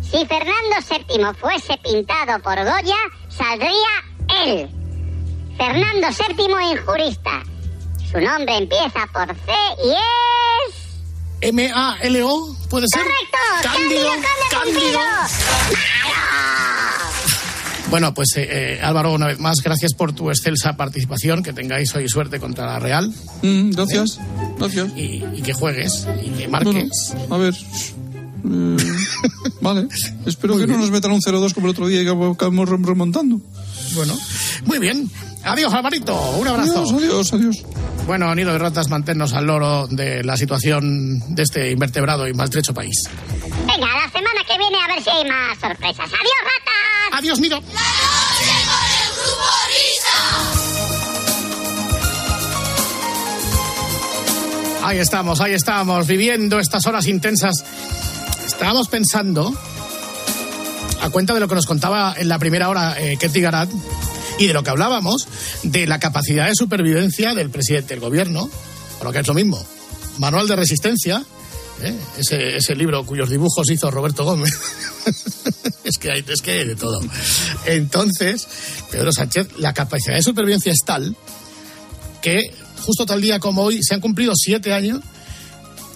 [0.02, 2.98] Si Fernando VII fuese pintado por Goya,
[3.30, 4.70] saldría él.
[5.58, 7.44] Fernando VII injurista.
[8.12, 9.52] Su nombre empieza por C
[9.84, 10.84] y es...
[11.42, 13.02] M-A-L-O, ¿puede ser?
[13.02, 13.38] ¡Correcto!
[13.64, 14.12] Cándido,
[14.52, 15.00] Cándido,
[17.94, 21.44] Bueno, pues eh, eh, Álvaro, una vez más, gracias por tu excelsa participación.
[21.44, 23.14] Que tengáis hoy suerte contra la Real.
[23.44, 24.20] Mm, gracias,
[24.58, 24.88] gracias.
[24.98, 26.74] Y, y que juegues y que marques.
[27.30, 27.54] Bueno, a ver.
[27.54, 28.78] eh,
[29.62, 29.88] vale.
[30.26, 32.84] Espero que no nos metan un 0-2 como el otro día y que acabemos rem-
[32.84, 33.40] remontando.
[33.94, 34.18] Bueno,
[34.66, 35.08] muy bien.
[35.46, 36.16] Adiós, Alvarito.
[36.40, 36.84] Un abrazo.
[36.84, 37.66] Adiós, adiós, adiós.
[38.06, 42.74] Bueno, Nido de Ratas, manténnos al loro de la situación de este invertebrado y maltrecho
[42.74, 42.96] país.
[43.66, 46.06] Venga, la semana que viene a ver si hay más sorpresas.
[46.06, 47.20] ¡Adiós, ratas!
[47.20, 47.62] ¡Adiós, Nido!
[54.84, 57.64] Ahí estamos, ahí estamos, viviendo estas horas intensas.
[58.46, 59.54] Estábamos pensando,
[61.02, 63.70] a cuenta de lo que nos contaba en la primera hora eh, Ketty Garat,
[64.40, 65.28] y de lo que hablábamos,
[65.64, 68.50] de la capacidad de supervivencia del presidente del gobierno,
[69.00, 69.64] o lo que es lo mismo,
[70.18, 71.24] Manual de Resistencia,
[71.82, 71.96] ¿eh?
[72.18, 74.54] ese, ese libro cuyos dibujos hizo Roberto Gómez.
[75.84, 77.02] es, que hay, es que de todo.
[77.66, 78.48] Entonces,
[78.92, 81.16] Pedro Sánchez, la capacidad de supervivencia es tal
[82.22, 82.54] que
[82.86, 85.02] justo tal día como hoy se han cumplido siete años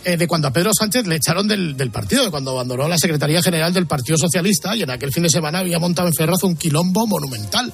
[0.04, 2.97] eh, de cuando a Pedro Sánchez le echaron del, del partido, de cuando abandonó la
[2.97, 6.43] Secretaría General del Partido Socialista y en aquel fin de semana había montado en Ferraz
[6.43, 7.73] un quilombo monumental.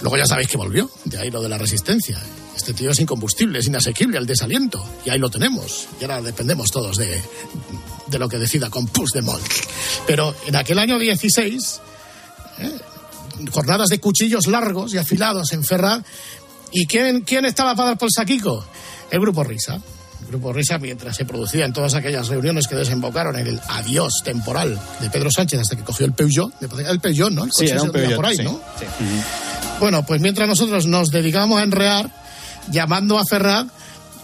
[0.00, 2.18] Luego ya sabéis que volvió, de ahí lo de la resistencia.
[2.56, 4.84] Este tío es incombustible, es inasequible, al desaliento.
[5.04, 5.88] Y ahí lo tenemos.
[6.00, 7.22] Y ahora dependemos todos de,
[8.06, 9.42] de lo que decida con Puigdemont.
[10.06, 11.80] Pero en aquel año 16,
[12.58, 12.78] ¿eh?
[13.52, 16.02] jornadas de cuchillos largos y afilados en Ferraz.
[16.72, 18.64] ¿Y quién, quién estaba para dar por saquico?
[19.10, 19.80] El Grupo Risa.
[20.28, 25.10] Grupo Risa, mientras se producían todas aquellas reuniones que desembocaron en el adiós temporal de
[25.10, 26.52] Pedro Sánchez hasta que cogió el Peugeot.
[26.88, 27.44] El Peugeot, ¿no?
[27.44, 28.60] El Sí, coche era un Peugeot, por ahí, sí, ¿no?
[28.78, 28.84] sí.
[29.80, 32.10] Bueno, pues mientras nosotros nos dedicamos a enrear,
[32.70, 33.66] llamando a Ferraz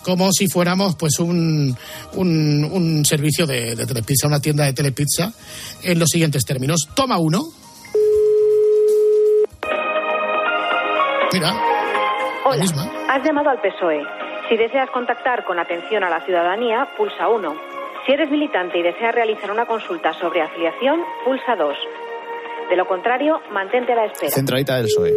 [0.02, 1.74] como si fuéramos pues un,
[2.12, 5.32] un, un servicio de, de telepizza, una tienda de telepizza,
[5.82, 6.86] en los siguientes términos.
[6.94, 7.42] Toma uno.
[11.32, 11.52] Mira,
[12.50, 12.82] la misma.
[13.08, 14.23] Has llamado al PSOE.
[14.48, 17.56] Si deseas contactar con atención a la ciudadanía, pulsa 1.
[18.04, 21.74] Si eres militante y deseas realizar una consulta sobre afiliación, pulsa 2.
[22.68, 24.30] De lo contrario, mantente a la espera.
[24.30, 25.12] Centralita del PSOE.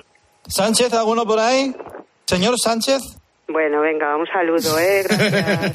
[0.47, 1.73] ¿Sánchez, alguno por ahí?
[2.25, 3.01] ¿Señor Sánchez?
[3.49, 5.05] Bueno, venga, un saludo, ¿eh?
[5.07, 5.71] Gracias.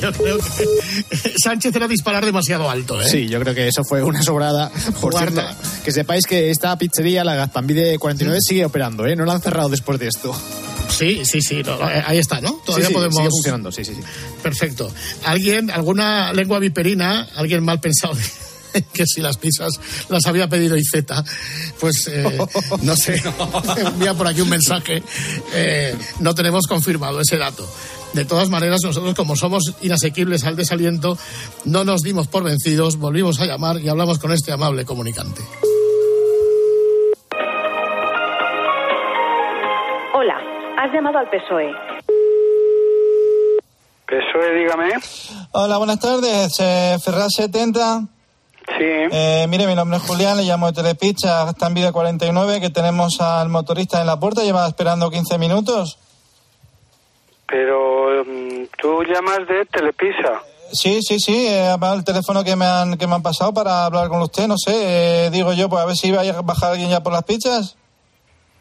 [0.00, 3.06] Yo creo que Sánchez era disparar demasiado alto, ¿eh?
[3.08, 4.70] Sí, yo creo que eso fue una sobrada.
[5.00, 5.42] Por cierto,
[5.84, 9.16] que sepáis que esta pizzería, la Gazpambide 49, sigue operando, ¿eh?
[9.16, 10.34] No la han cerrado después de esto.
[10.88, 12.52] Sí, sí, sí, no, ahí está, ¿no?
[12.64, 13.16] Todavía Sí, sí, podemos.
[13.16, 14.00] sigue funcionando, sí, sí, sí.
[14.42, 14.90] Perfecto.
[15.24, 18.14] ¿Alguien, alguna lengua viperina, alguien mal pensado
[18.92, 21.04] que si las pizzas las había pedido IZ,
[21.78, 22.38] pues eh,
[22.82, 23.22] no sé,
[23.76, 25.02] envía por aquí un mensaje.
[25.54, 27.68] Eh, no tenemos confirmado ese dato.
[28.12, 31.16] De todas maneras, nosotros como somos inasequibles al desaliento,
[31.64, 35.42] no nos dimos por vencidos, volvimos a llamar y hablamos con este amable comunicante.
[40.12, 40.38] Hola,
[40.76, 41.70] has llamado al PSOE.
[44.06, 44.92] PSOE, dígame.
[45.52, 46.58] Hola, buenas tardes.
[46.58, 48.08] Eh, Ferraz 70.
[48.78, 48.84] Sí.
[48.84, 52.70] Eh, mire, mi nombre es Julián, le llamo de Telepizza, está en Vida 49, que
[52.70, 55.98] tenemos al motorista en la puerta, lleva esperando 15 minutos.
[57.46, 60.42] Pero mm, tú llamas de Telepisa.
[60.72, 64.08] Sí, sí, sí, llamado el teléfono que me han que me han pasado para hablar
[64.08, 66.90] con usted, no sé, eh, digo yo, pues a ver si va a bajar alguien
[66.90, 67.76] ya por las pizzas.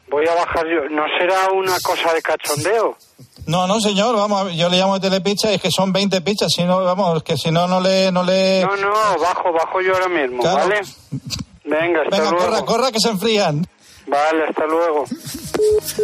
[0.10, 0.90] Voy a bajar yo.
[0.90, 2.98] ¿No será una cosa de cachondeo?
[3.50, 5.92] No, no, señor, vamos, a ver, yo le llamo de Telepizza y es que son
[5.92, 8.12] 20 pizzas, si no, vamos, que si no, no le...
[8.12, 8.62] No, le...
[8.62, 10.58] No, no, bajo, bajo yo ahora mismo, Claro.
[10.70, 10.82] ¿vale?
[11.66, 12.46] Venga, hasta Venga, luego.
[12.46, 13.68] corra, corra, que se enfrían.
[14.08, 15.04] Vale, hasta luego.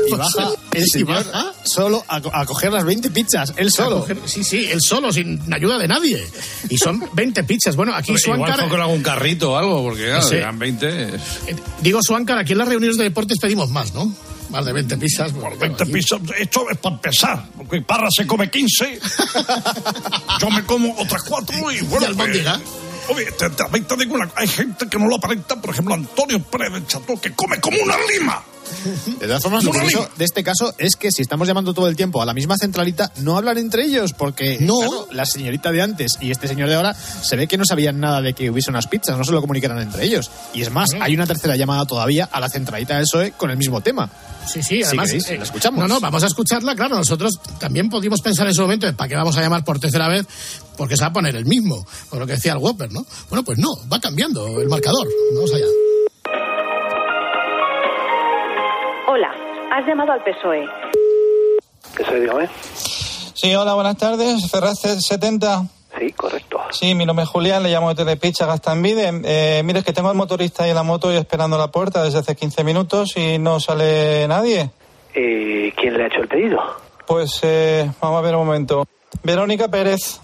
[0.07, 1.23] Y baja el señor
[1.63, 4.05] solo a, co- a coger las 20 pizzas, él solo.
[4.05, 6.23] Coger- Sí, sí, él solo, sin ayuda de nadie.
[6.69, 7.75] Y son 20 pizzas.
[7.75, 8.59] Bueno, aquí Igual Suancar...
[8.59, 10.35] fue con algún carrito o algo, porque claro, Sí.
[10.35, 10.87] eran 20.
[10.87, 11.19] Eh,
[11.81, 14.11] Digo, Suancar, aquí en las reuniones de deportes pedimos más, ¿no?
[14.55, 15.33] Más de 20 pizzas.
[15.33, 18.99] Por 20 pizzas, esto es para empezar, porque Parra se come 15,
[20.39, 22.47] yo me como otras cuatro y bueno, ¿Y pues,
[23.07, 26.41] Oye, te, te, te digo una- hay gente que no lo aparenta, por ejemplo, Antonio
[26.41, 28.43] Pérez del Cható, que come como una lima.
[29.19, 31.95] De todas formas, lo curioso de este caso es que si estamos llamando todo el
[31.95, 36.17] tiempo a la misma centralita, no hablan entre ellos, porque claro, la señorita de antes
[36.19, 38.87] y este señor de ahora se ve que no sabían nada de que hubiese unas
[38.87, 40.31] pizzas, no se lo comunicaran entre ellos.
[40.55, 43.57] Y es más, hay una tercera llamada todavía a la centralita del PSOE con el
[43.57, 44.09] mismo tema.
[44.47, 45.07] Sí, sí, además.
[45.07, 45.79] queréis, eh, la escuchamos.
[45.79, 46.95] No, no, vamos a escucharla, claro.
[46.95, 50.25] Nosotros también pudimos pensar en ese momento, ¿para qué vamos a llamar por tercera vez?
[50.77, 53.05] Porque se va a poner el mismo, por lo que decía el Whopper, ¿no?
[53.29, 55.07] Bueno, pues no, va cambiando el marcador.
[55.33, 55.65] Vamos allá.
[59.07, 59.31] Hola,
[59.71, 60.65] has llamado al PSOE.
[61.99, 62.49] Eso dígame.
[63.33, 65.65] Sí, hola, buenas tardes, Ferraz 70.
[65.99, 66.59] Sí, correcto.
[66.71, 69.21] Sí, mi nombre es Julián, le llamo de Telepizza Gastambide.
[69.23, 71.71] Eh, mire, es que tengo al motorista ahí en la moto y esperando a la
[71.71, 74.71] puerta desde hace 15 minutos y no sale nadie.
[75.13, 76.59] Eh, ¿Quién le ha hecho el pedido?
[77.07, 78.85] Pues eh, vamos a ver un momento.
[79.23, 80.19] Verónica Pérez.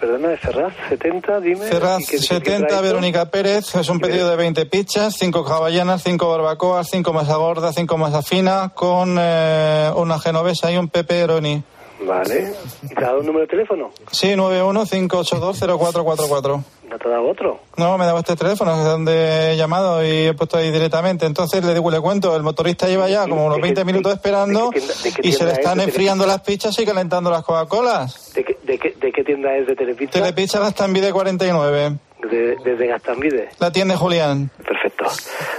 [0.00, 1.64] Perdona, de Ferraz, 70, dime.
[1.66, 3.72] Ferraz ¿Y qué- qué 70, trae Verónica Pérez.
[3.76, 8.20] Es un pedido de 20 pizzas, 5 caballanas, 5 barbacoas, 5 masa gorda, 5 masa
[8.22, 11.62] fina, con eh, una genovesa y un pepperoni.
[12.06, 12.52] Vale.
[12.82, 13.90] ¿Y te ha dado un número de teléfono?
[14.10, 16.64] Sí, 915820444.
[16.88, 17.60] ¿No te ha dado otro?
[17.78, 21.24] No, me daba este teléfono, es donde he llamado y he puesto ahí directamente.
[21.26, 25.12] Entonces le digo, le cuento, el motorista lleva ya como unos 20 minutos esperando de
[25.12, 28.32] qué y se le están enfriando las pizzas y calentando las Coca-Colas.
[28.34, 30.12] ¿De qué, de, qué, ¿De qué tienda es de Telepizza?
[30.12, 31.92] Telepizza Gastambide 49.
[32.30, 33.48] De- desde Gastambide.
[33.58, 34.50] La tienda Julián.
[34.58, 34.81] Perfecto.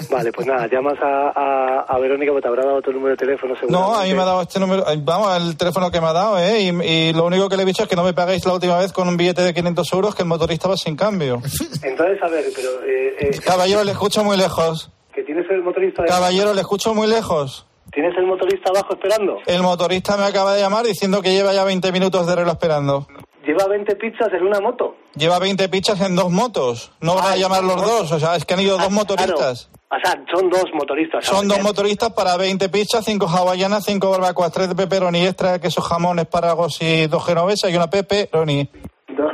[0.09, 3.17] Vale, pues nada, llamas a, a, a Verónica porque te habrá dado otro número de
[3.17, 3.53] teléfono.
[3.69, 6.37] No, a mí me ha dado este número, vamos, el teléfono que me ha dado,
[6.39, 6.61] ¿eh?
[6.61, 8.77] Y, y lo único que le he dicho es que no me paguéis la última
[8.77, 11.41] vez con un billete de 500 euros que el motorista va sin cambio.
[11.81, 12.69] Entonces, a ver, pero...
[12.85, 14.89] Eh, eh, Caballero, le escucho muy lejos.
[15.13, 16.01] ¿Que tienes el motorista...
[16.03, 17.65] de- Caballero, le escucho muy lejos.
[17.91, 19.37] ¿Tienes el motorista abajo esperando?
[19.45, 23.05] El motorista me acaba de llamar diciendo que lleva ya 20 minutos de reloj esperando.
[23.45, 24.95] Lleva 20 pizzas en una moto.
[25.15, 26.91] Lleva 20 pizzas en dos motos.
[27.01, 29.69] No van a llamar los dos, o sea, es que han ido dos motoristas.
[29.91, 31.25] O sea, son dos motoristas.
[31.25, 35.81] Son dos motoristas para 20 pizzas, 5 hawaianas, 5 barbacoas, 3 de pepperoni extra, queso
[35.81, 38.69] jamón, espárragos y dos genovesas y una pepperoni.
[39.09, 39.31] Dos,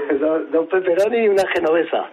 [0.52, 2.10] dos pepperoni y una genovesa.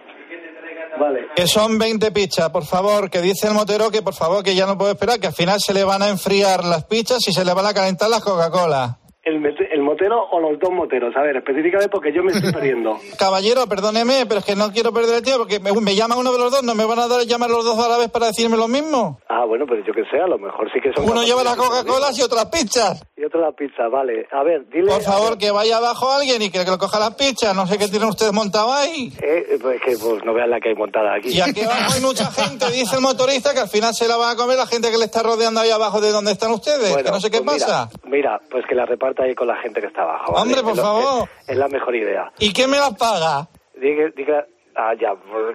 [0.99, 1.27] Vale.
[1.35, 4.65] Que son 20 pizzas, por favor, que dice el motero que por favor que ya
[4.65, 7.43] no puedo esperar, que al final se le van a enfriar las pizzas y se
[7.43, 8.97] le van a calentar las Coca-Cola.
[9.27, 11.13] El, el motero o los dos moteros.
[11.17, 12.97] A ver, específicamente porque yo me estoy perdiendo.
[13.19, 16.31] Caballero, perdóneme, pero es que no quiero perder el tiempo, porque me, me llama uno
[16.31, 18.27] de los dos, ¿no me van a dar llamar los dos a la vez para
[18.27, 19.19] decirme lo mismo?
[19.27, 21.09] Ah, bueno, pues yo que sé, a lo mejor sí que son...
[21.09, 23.03] Uno lleva las Coca-Colas y otras pizzas.
[23.17, 24.27] Y otro la pizza, vale.
[24.31, 24.91] A ver, dile...
[24.91, 27.55] Por favor, que vaya abajo alguien y que, que lo coja las pizzas.
[27.55, 29.11] No sé qué tienen ustedes montado ahí.
[29.21, 31.29] Eh, pues que pues no vean la que hay montada aquí.
[31.29, 34.31] Y aquí abajo hay mucha gente, dice el motorista, que al final se la va
[34.31, 36.95] a comer la gente que le está rodeando ahí abajo de donde están ustedes.
[36.95, 37.89] que no sé qué pues pasa.
[38.03, 38.85] Mira, mira, pues que la
[39.17, 40.33] reparta ahí con la gente que está abajo.
[40.33, 40.43] ¿vale?
[40.43, 41.29] Hombre, por Es lo- favor.
[41.41, 42.31] Es, es la mejor idea.
[42.39, 43.47] ¿Y quién me las paga?
[43.79, 45.09] Diga, diga ah, ya,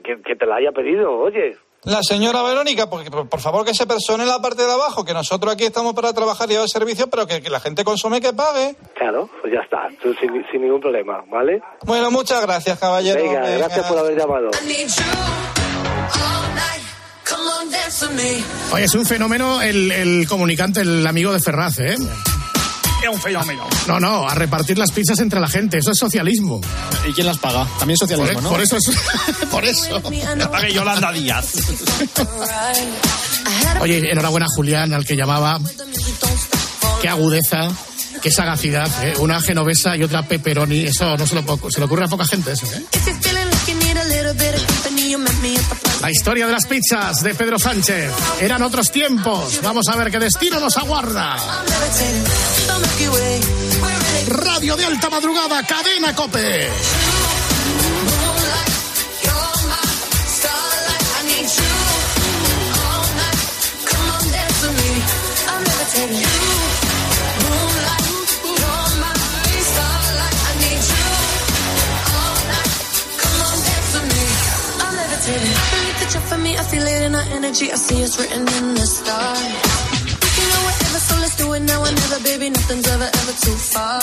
[0.05, 1.57] que, que te la haya pedido, oye.
[1.85, 5.05] La señora Verónica, porque por, por favor que se persone en la parte de abajo,
[5.05, 8.20] que nosotros aquí estamos para trabajar y dar servicio, pero que, que la gente consume
[8.20, 8.77] que pague.
[8.94, 11.61] Claro, pues ya está, tú sin, sin ningún problema, ¿vale?
[11.85, 13.20] Bueno, muchas gracias, caballero.
[13.20, 14.51] Venga, gracias por haber llamado.
[18.72, 21.96] Oye, es un fenómeno el, el comunicante, el amigo de Ferraz, ¿eh?
[23.02, 23.66] Es un fenómeno.
[23.88, 26.60] No, no, a repartir las pizzas entre la gente, eso es socialismo.
[27.08, 27.66] ¿Y quién las paga?
[27.78, 28.50] También socialismo, por, ¿no?
[28.50, 28.90] por eso es.
[29.50, 30.02] por eso.
[30.02, 31.52] Que pague Yolanda Díaz.
[33.80, 35.59] Oye, enhorabuena Julián, al que llamaba.
[37.00, 37.68] Qué agudeza,
[38.22, 39.14] qué sagacidad, ¿eh?
[39.18, 40.84] Una genovesa y otra pepperoni.
[40.84, 42.84] Eso no se, lo, se le ocurre a poca gente, eso, ¿eh?
[46.03, 48.11] La historia de las pizzas de Pedro Sánchez.
[48.40, 49.61] Eran otros tiempos.
[49.62, 51.36] Vamos a ver qué destino nos aguarda.
[54.26, 56.68] Radio de alta madrugada, cadena Cope.
[76.12, 76.52] That you're for me.
[76.58, 77.72] I feel it in our energy.
[77.72, 79.40] I see it's written in the stars.
[80.36, 82.50] Can go wherever, so let's do it now or never, baby.
[82.50, 84.02] Nothing's ever, ever too far.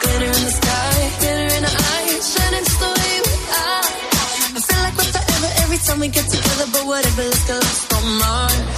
[0.00, 3.88] Glitter in the sky, glitter in the eyes, shining just the way we are.
[4.56, 7.84] I feel like we're forever every time we get together, but whatever, let's go, let's
[7.92, 8.77] go Mars.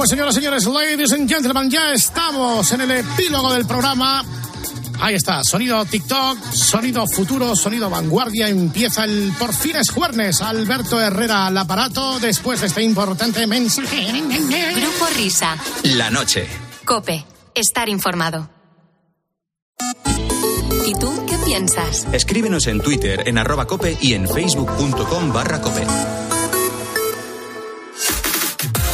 [0.00, 4.24] Pues señoras y señores, ladies and gentlemen, ya estamos en el epílogo del programa.
[4.98, 8.48] Ahí está, sonido TikTok, sonido futuro, sonido vanguardia.
[8.48, 10.40] Empieza el por fin es jueves.
[10.40, 14.06] Alberto Herrera al aparato después de este importante mensaje.
[14.74, 15.58] Grupo Risa.
[15.82, 16.48] La noche.
[16.86, 17.26] Cope.
[17.54, 18.48] Estar informado.
[20.86, 22.06] ¿Y tú qué piensas?
[22.10, 25.84] Escríbenos en Twitter, en arroba cope y en facebook.com barra cope.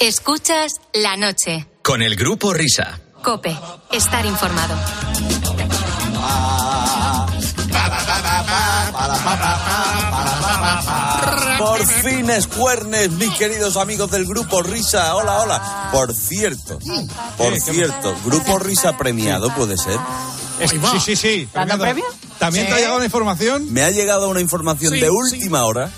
[0.00, 1.66] Escuchas la noche.
[1.82, 3.00] Con el grupo Risa.
[3.20, 3.58] Cope.
[3.90, 4.76] Estar informado.
[11.58, 15.16] Por fin es jueves, mis queridos amigos del Grupo Risa.
[15.16, 15.88] Hola, hola.
[15.90, 16.78] Por cierto,
[17.36, 19.98] por cierto, Grupo Risa premiado puede ser.
[20.68, 21.48] Sí, sí, sí.
[21.52, 23.72] ¿También te ha llegado una información?
[23.72, 25.90] Me ha llegado una información de última hora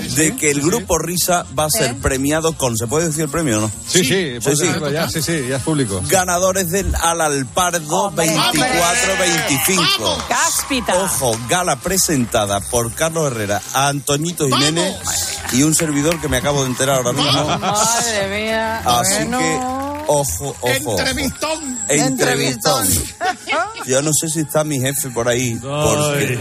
[0.00, 3.58] de que el Grupo Risa va a ser premiado con, ¿se puede decir el premio
[3.58, 3.70] o no?
[3.86, 4.34] Sí, sí,
[4.92, 6.02] ya, sí, sí, ya es público.
[6.08, 10.26] Ganadores del Al Alpardo 24-25.
[10.28, 10.94] Cáspita.
[10.96, 14.96] Ojo, gala presentada por Carlos Herrera, a Antoñito Jiménez
[15.52, 17.58] y un servidor que me acabo de enterar ahora mismo.
[17.58, 18.82] Madre mía.
[18.84, 19.38] Así bueno.
[19.38, 20.98] que, ojo, ojo.
[20.98, 21.78] Entrevistón.
[21.88, 22.86] Entrevistón.
[23.86, 25.58] Yo no sé si está mi jefe por ahí.
[25.60, 26.38] porque-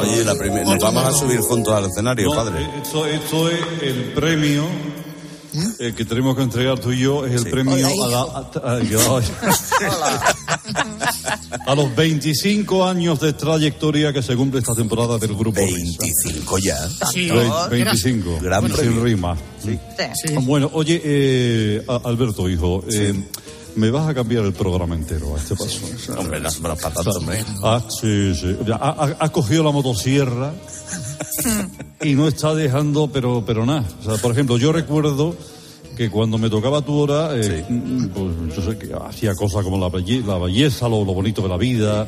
[0.00, 2.62] Oye, la primer- nos vamos a subir juntos al escenario, No, padre.
[2.62, 4.64] eh, Esto, esto es el premio
[5.78, 8.78] eh, que tenemos que entregar tú y yo, es el premio a, la- a- a-
[11.66, 16.76] a los 25 años de trayectoria que se cumple esta temporada del grupo 25 ya.
[17.12, 17.30] Sí.
[17.70, 18.38] 25.
[18.40, 19.04] Gran Sin premio.
[19.04, 19.36] rima.
[20.42, 23.12] Bueno, oye, eh, Alberto, hijo, eh,
[23.76, 25.80] me vas a cambiar el programa entero a este paso.
[26.18, 26.56] Hombre, las
[26.94, 27.44] tanto, hombre.
[27.62, 28.56] Ah, sí, sí.
[28.66, 30.54] Ya, Ha, ha- ha cogido la motosierra
[32.02, 33.84] y no está dejando, pero, pero nada.
[34.00, 35.34] O sea, por ejemplo, yo recuerdo
[35.96, 37.64] que cuando me tocaba tu hora, eh,
[38.14, 41.48] pues, yo sé que hacía cosas como la, belle- la belleza, lo, lo bonito de
[41.48, 42.06] la vida,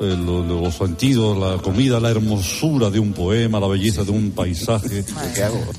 [0.00, 4.10] eh, lo- lo- los sentidos, la comida, la hermosura de un poema, la belleza de
[4.10, 5.04] un paisaje.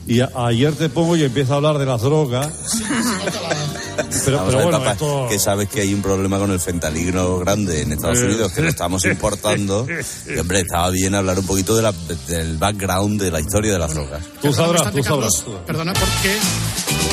[0.08, 2.50] Y a- ayer te pongo y empieza a hablar de las drogas.
[4.24, 6.52] Pero, Vamos pero a ver, bueno, papá, esto- que sabes que hay un problema con
[6.52, 8.26] el fentanilo grande en Estados Eh.
[8.26, 9.86] Unidos, que lo estamos importando.
[10.28, 11.94] Y, hombre, estaba bien hablar un poquito de la-
[12.28, 14.22] del background, de la historia de las drogas.
[14.42, 15.44] Tú sabrás, tú sabrás.
[15.66, 16.38] Perdona, porque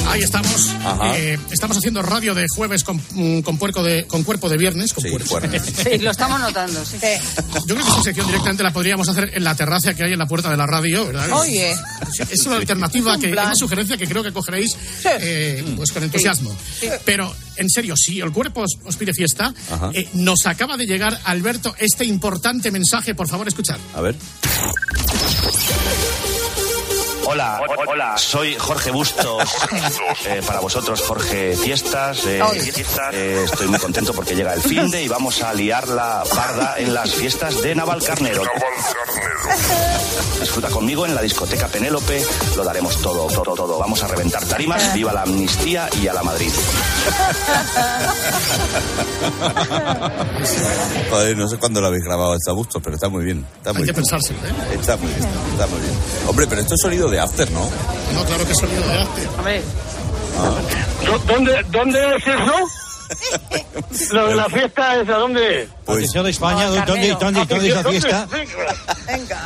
[0.09, 0.71] Ahí estamos.
[0.85, 1.19] Ajá.
[1.19, 4.93] Eh, estamos haciendo radio de jueves con, mm, con, puerco de, con cuerpo de viernes.
[4.93, 5.41] Con puerco.
[5.83, 6.97] Sí, lo estamos notando, sí.
[7.67, 10.19] Yo creo que esa sección directamente la podríamos hacer en la terraza que hay en
[10.19, 11.33] la puerta de la radio, ¿verdad?
[11.33, 11.75] Oye.
[12.31, 16.55] Es una alternativa, que, una sugerencia que creo que cogeréis eh, pues con entusiasmo.
[17.05, 19.55] Pero, en serio, si el cuerpo os, os pide fiesta,
[19.93, 23.15] eh, nos acaba de llegar, Alberto, este importante mensaje.
[23.15, 23.79] Por favor, escuchad.
[23.95, 24.15] A ver.
[27.25, 29.43] Hola, ho- hola, soy Jorge Bustos.
[30.27, 32.25] Eh, para vosotros, Jorge Fiestas.
[32.27, 32.43] eh,
[32.73, 33.15] fiestas.
[33.15, 36.75] Eh, estoy muy contento porque llega el fin de y vamos a liar la parda
[36.79, 38.43] en las fiestas de Navalcarnero.
[40.41, 42.25] Disfruta conmigo en la discoteca Penélope,
[42.57, 43.79] lo daremos todo, todo, todo.
[43.79, 46.51] Vamos a reventar tarimas, viva la amnistía y a la Madrid.
[51.11, 53.47] Joder, no sé cuándo lo habéis grabado este gusto, pero está muy bien.
[53.59, 54.05] Está muy Hay que bien.
[54.09, 54.75] pensárselo, ¿eh?
[54.79, 55.93] Está muy bien, está muy bien.
[56.27, 57.61] Hombre, pero esto es sonido de after, ¿no?
[58.15, 59.29] No, claro que es sonido de arte.
[61.27, 64.13] ¿Dónde, ¿Dónde es eso?
[64.15, 65.69] Lo de la fiesta es a dónde?
[65.85, 68.29] Pues, Atención de España, ¿dónde, dónde, dónde es la fiesta?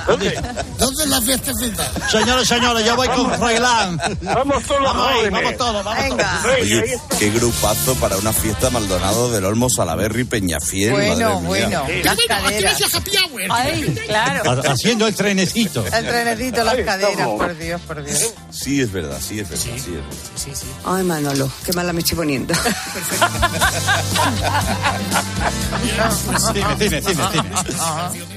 [0.06, 1.90] ¿Dónde es la fiestecita?
[2.10, 3.96] Señores, señores, yo voy con Froilán.
[4.20, 5.32] Vamos todos los Vamos ahí, jóvenes.
[5.32, 6.40] vamos todos, vamos Venga.
[6.42, 6.56] todos.
[6.60, 10.92] Oye, qué grupazo para una fiesta Maldonado del Olmo, Salaberry, Peñafiel.
[10.92, 11.80] Bueno, madre mía.
[11.80, 12.02] bueno.
[12.04, 12.94] Las Aquí caderas.
[12.94, 13.42] happy hour.
[13.50, 14.50] Ay, claro.
[14.50, 15.84] Ha- Haciendo el trenecito.
[15.86, 18.34] El trenecito, las Ahí caderas, por Dios, por Dios.
[18.50, 20.06] Sí, es verdad, sí, es verdad, sí, es verdad.
[20.36, 20.66] Sí, sí.
[20.84, 22.52] Ay, Manolo, qué mala me estoy poniendo.
[26.36, 28.26] Cine, cine, cine, cine.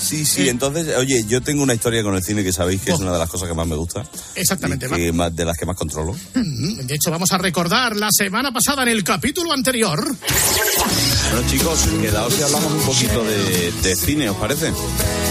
[0.00, 2.98] Sí, sí, entonces, oye, yo tengo una historia con el cine que sabéis que es
[2.98, 4.04] una de las cosas que más me gusta.
[4.34, 4.86] Exactamente.
[4.86, 6.16] y que más, de las que más controlo.
[6.34, 10.02] De hecho, vamos a recordar la semana pasada en el capítulo anterior.
[10.02, 14.72] Bueno, chicos, quedaos y hablamos un poquito de, de cine, ¿os parece?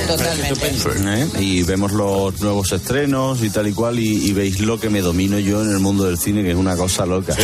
[0.07, 0.67] Totalmente.
[1.05, 1.27] ¿Eh?
[1.39, 5.01] Y vemos los nuevos estrenos y tal y cual, y, y veis lo que me
[5.01, 7.35] domino yo en el mundo del cine, que es una cosa loca.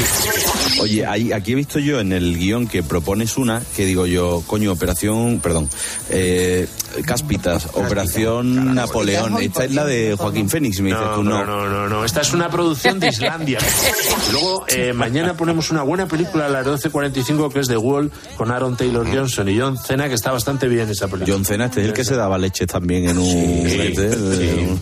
[0.79, 4.43] Oye, ahí, aquí he visto yo en el guion que propones una, que digo yo,
[4.45, 5.69] coño, operación, perdón,
[6.09, 6.67] eh,
[7.05, 9.37] Cáspitas, operación Napoleón.
[9.41, 11.45] Esta es la de Joaquín Fénix, me dices No, tú no.
[11.45, 12.05] no, no, no, no.
[12.05, 13.59] Esta es una producción de Islandia.
[14.31, 18.51] Luego, eh, mañana ponemos una buena película a las 12.45 que es The Wall con
[18.51, 21.33] Aaron Taylor Johnson y John Cena, que está bastante bien esa película.
[21.35, 23.27] John Cena, este es el que se daba leches también en un...
[23.27, 24.81] este, eh, un-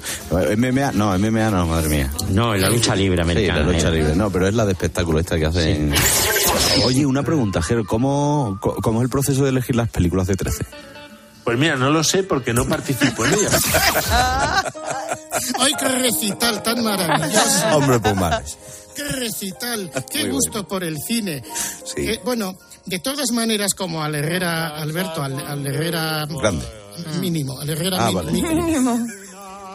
[0.61, 2.11] MMA, no, MMA no, madre mía.
[2.29, 3.59] No, en la lucha libre americana.
[3.61, 3.91] Sí, la lucha ¿eh?
[3.91, 4.15] libre.
[4.15, 5.93] No, pero es la de espectáculo esta que hacen.
[6.85, 7.85] Oye, una pregunta, Jero.
[7.85, 10.65] ¿Cómo, co- ¿Cómo es el proceso de elegir las películas de 13?
[11.51, 13.49] Pues mira, no lo sé porque no participo en ella.
[15.59, 17.67] ¡Ay, qué recital tan maravilloso!
[17.75, 18.57] Hombre, pues más.
[18.95, 19.91] ¡Qué recital!
[20.09, 21.43] ¡Qué Muy gusto por el cine!
[21.85, 22.09] Sí.
[22.09, 26.65] Eh, bueno, de todas maneras, como al Herrera, Alberto, al, al Herrera Grande.
[27.19, 28.31] mínimo, al Herrera Ah, vale.
[28.31, 28.97] mínimo.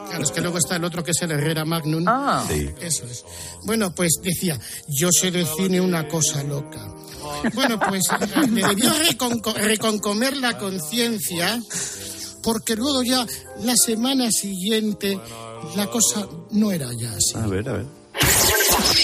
[0.08, 2.06] Claro, es que luego está el otro que es el Herrera Magnum.
[2.48, 2.70] Sí.
[2.80, 3.22] Eso es.
[3.64, 4.58] Bueno, pues decía,
[4.88, 6.88] yo sé de cine una cosa loca.
[7.54, 8.02] Bueno, pues
[8.48, 11.60] me debió reconco- reconcomer la conciencia
[12.42, 13.26] porque luego ya
[13.64, 15.18] la semana siguiente
[15.76, 17.34] la cosa no era ya así.
[17.36, 17.86] A ver, a ver.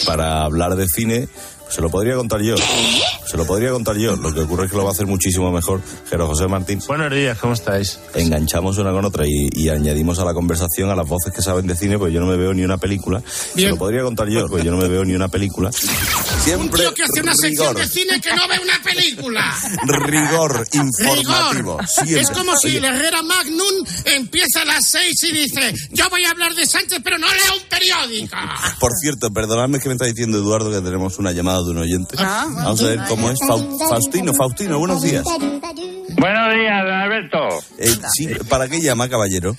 [0.06, 1.28] Para hablar de cine,
[1.72, 2.54] se lo podría contar yo.
[3.26, 4.14] Se lo podría contar yo.
[4.16, 6.80] Lo que ocurre es que lo va a hacer muchísimo mejor Jero José Martín.
[6.86, 7.98] Buenos días, ¿cómo estáis?
[8.14, 11.66] Enganchamos una con otra y, y añadimos a la conversación a las voces que saben
[11.66, 13.22] de cine, pues yo no me veo ni una película.
[13.54, 15.70] Se lo podría contar yo, pues yo no me veo ni una película.
[15.70, 19.54] Un Siempre tío que hace una sección rigor, de cine que no ve una película.
[19.86, 21.52] rigor informativo.
[21.52, 21.86] Rigor.
[21.88, 22.20] Siempre.
[22.20, 26.32] Es como si el Herrera Magnum empieza a las seis y dice, yo voy a
[26.32, 28.36] hablar de Sánchez, pero no leo un periódico.
[28.78, 32.16] Por cierto, perdonadme que me está diciendo Eduardo que tenemos una llamada de un oyente.
[32.18, 33.38] Vamos a ver cómo es.
[33.40, 35.24] Fau- Faustino, Faustino, buenos días.
[35.24, 37.48] Buenos días, don Alberto.
[37.78, 39.56] Eh, sí, ¿Para qué llama, caballero?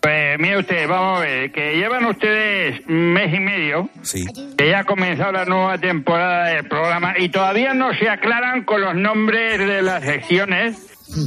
[0.00, 4.24] Pues mire usted, vamos a ver, que llevan ustedes un mes y medio, Sí.
[4.56, 8.80] que ya ha comenzado la nueva temporada del programa y todavía no se aclaran con
[8.80, 10.78] los nombres de las secciones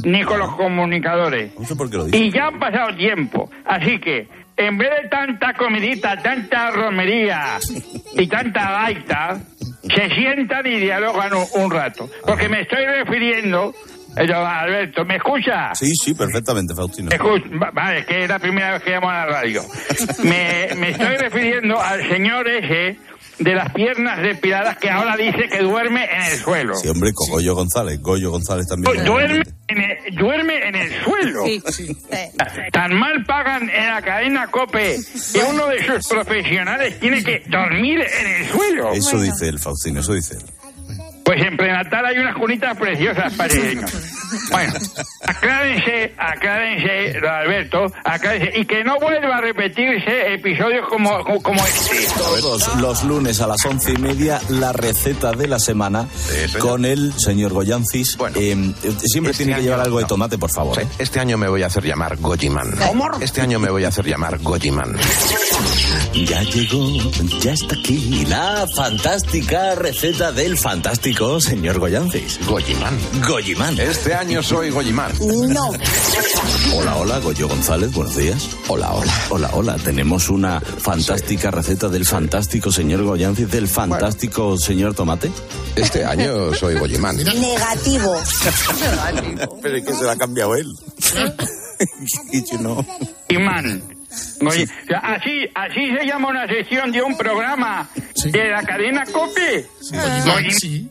[0.02, 1.52] ni con los comunicadores.
[1.56, 2.18] No sé por qué lo dice.
[2.18, 4.26] Y ya ha pasado tiempo, así que
[4.56, 7.58] en vez de tanta comidita, tanta romería
[8.16, 9.40] y tanta gaita,
[9.94, 12.08] se sientan y dialogan un, un rato.
[12.26, 13.74] Porque me estoy refiriendo,
[14.16, 15.74] eh, Alberto, ¿me escucha?
[15.74, 17.10] Sí, sí, perfectamente, Faustino.
[17.72, 19.62] Vale, es que es la primera vez que llamo a la radio.
[20.24, 22.96] Me, me estoy refiriendo al señor ese
[23.38, 26.74] de las piernas depiladas que ahora dice que duerme en el suelo.
[26.76, 28.00] Sí, hombre, con Goyo González.
[28.00, 29.04] Goyo González también.
[29.04, 31.44] Duerme en el, duerme en el suelo.
[32.72, 34.98] Tan mal pagan en la cadena COPE
[35.32, 38.92] que uno de sus profesionales tiene que dormir en el suelo.
[38.92, 40.42] Eso dice el Faustino, eso dice él.
[41.24, 43.90] Pues en prenatal hay unas cunitas preciosas, pareños.
[44.50, 44.74] Bueno,
[45.22, 52.06] aclárense, aclárense, Alberto, aclárense, y que no vuelva a repetirse episodios como, como, como este.
[52.18, 56.06] Todos los lunes a las once y media, la receta de la semana
[56.58, 58.18] con el señor Goyancis.
[58.34, 58.72] Eh,
[59.04, 60.78] siempre Este tiene que año llevar algo de tomate, por favor.
[60.80, 60.86] ¿eh?
[60.98, 62.74] Este año me voy a hacer llamar Gojiman.
[63.20, 64.96] Este año me voy a hacer llamar Gojiman.
[66.12, 66.86] Ya llegó,
[67.40, 72.40] ya está aquí la fantástica receta del fantástico señor Goyancis.
[72.44, 72.98] Gojiman.
[73.26, 73.78] Goyiman.
[73.78, 75.12] Este año soy Gojiman.
[75.48, 75.70] No.
[76.74, 78.50] Hola, hola, Goyo González, buenos días.
[78.66, 79.12] Hola, hola.
[79.30, 85.30] Hola, hola, tenemos una fantástica receta del fantástico señor Goyancis, del fantástico señor Tomate.
[85.76, 87.16] Este año soy Gojiman.
[87.16, 88.20] Negativo.
[89.62, 90.74] Pero es que se la ha cambiado él.
[92.32, 92.86] Y yo no.
[93.28, 93.82] Imán.
[94.46, 97.90] Oye, o sea, así, así se llama una sesión de un programa
[98.32, 99.66] de la cadena COPE.
[100.24, 100.88] Goyi-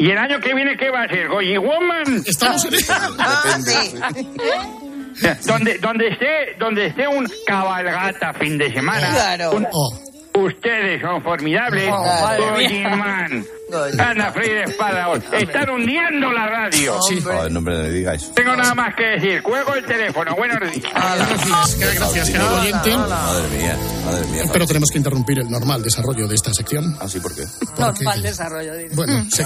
[0.00, 1.26] ¿Y el año que viene qué va a ser?
[1.28, 2.22] ¿Goyi Woman?
[2.24, 2.70] Estamos en
[5.46, 9.10] donde, donde esté, donde esté un cabalgata fin de semana.
[9.10, 9.52] Claro.
[9.52, 9.98] Un- Oh.
[10.38, 11.90] Ustedes son formidables.
[11.92, 12.52] Oh, mía.
[12.52, 13.46] Goyiman.
[13.98, 15.12] Ana Freire Espada.
[15.32, 16.96] Están hundiendo la radio.
[17.00, 18.32] Joder, no me digáis.
[18.34, 19.42] Tengo nada más que decir.
[19.42, 20.36] Cuelgo el teléfono.
[20.36, 20.92] Buenos días.
[20.94, 22.96] Gracias, gracias, querido oyente.
[22.96, 24.42] Madre mía, madre mía.
[24.52, 26.96] Pero tenemos que interrumpir el normal desarrollo de esta sección.
[27.00, 27.18] ¿Ah, sí?
[27.18, 27.42] ¿Por qué?
[27.76, 28.74] Normal desarrollo.
[28.74, 28.94] dice.
[28.94, 29.44] Bueno, sé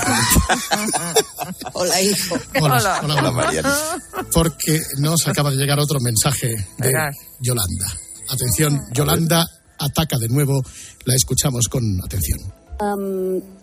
[1.72, 2.38] Hola, hijo.
[2.60, 3.30] Hola, hola, hola.
[3.32, 3.74] Mariana.
[4.32, 6.92] Porque nos acaba de llegar otro mensaje de.
[7.40, 7.86] Yolanda.
[8.28, 9.46] Atención, Yolanda
[9.84, 10.62] ataca de nuevo.
[11.04, 12.38] La escuchamos con atención.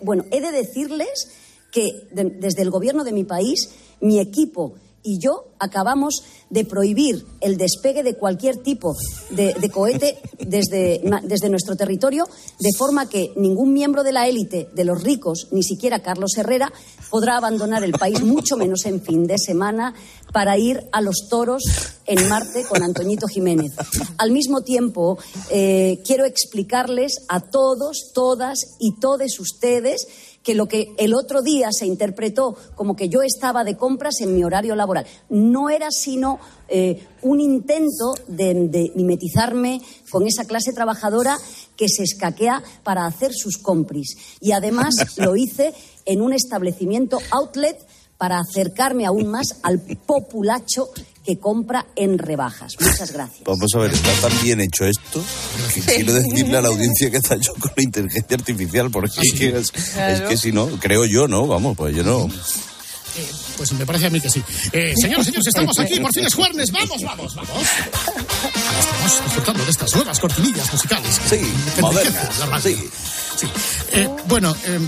[0.02, 1.28] Bueno, he de decirles
[1.72, 7.26] que de- desde el gobierno de mi país, mi equipo y yo acabamos de prohibir
[7.40, 8.94] el despegue de cualquier tipo
[9.30, 12.28] de, cohete desde, desde nuestro territorio,
[12.58, 16.72] de forma que ningún miembro de la élite, de los ricos, ni siquiera Carlos Herrera,
[17.10, 19.94] podrá abandonar el país, mucho menos en fin de semana,
[20.32, 21.62] para ir a los toros
[22.06, 23.72] en Marte con Antoñito Jiménez.
[24.18, 25.18] Al mismo tiempo,
[25.50, 30.06] eh, quiero explicarles a todos, todas y todes ustedes
[30.42, 34.34] que lo que el otro día se interpretó como que yo estaba de compras en
[34.34, 36.38] mi horario laboral no era sino
[36.68, 41.36] eh, un intento de, de mimetizarme con esa clase trabajadora
[41.76, 44.16] que se escaquea para hacer sus compris.
[44.40, 45.74] Y además lo hice
[46.04, 47.76] en un establecimiento outlet
[48.20, 50.90] para acercarme aún más al populacho
[51.24, 52.74] que compra en rebajas.
[52.80, 53.42] Muchas gracias.
[53.44, 55.22] Vamos a ver, está tan bien hecho esto
[55.74, 59.32] que quiero decirle a la audiencia que está hecho con la inteligencia artificial, porque es,
[59.38, 61.46] que es- es que si no, creo yo, ¿no?
[61.46, 62.28] Vamos, pues yo no.
[63.56, 64.42] Pues me parece a mí que sí.
[64.72, 66.70] Eh, señoras y señores, estamos aquí, por fin es jueves.
[66.70, 67.50] Vamos, vamos, vamos.
[67.50, 71.20] Ahora estamos disfrutando de estas nuevas cortinillas musicales.
[71.28, 71.40] Sí,
[71.80, 72.76] modernas, radio.
[73.36, 73.46] Sí.
[73.92, 74.78] Eh, bueno, eh,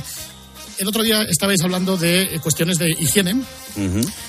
[0.83, 3.41] el otro día estabais hablando de eh, cuestiones de higiene,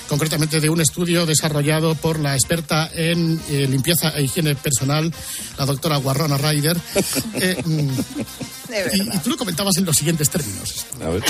[0.08, 5.12] concretamente de un estudio desarrollado por la experta en eh, limpieza e higiene personal,
[5.58, 6.76] la doctora Guarrona Ryder.
[7.40, 7.90] Eh, mm,
[8.94, 10.86] y, y tú lo comentabas en los siguientes términos.
[11.04, 11.22] A ver.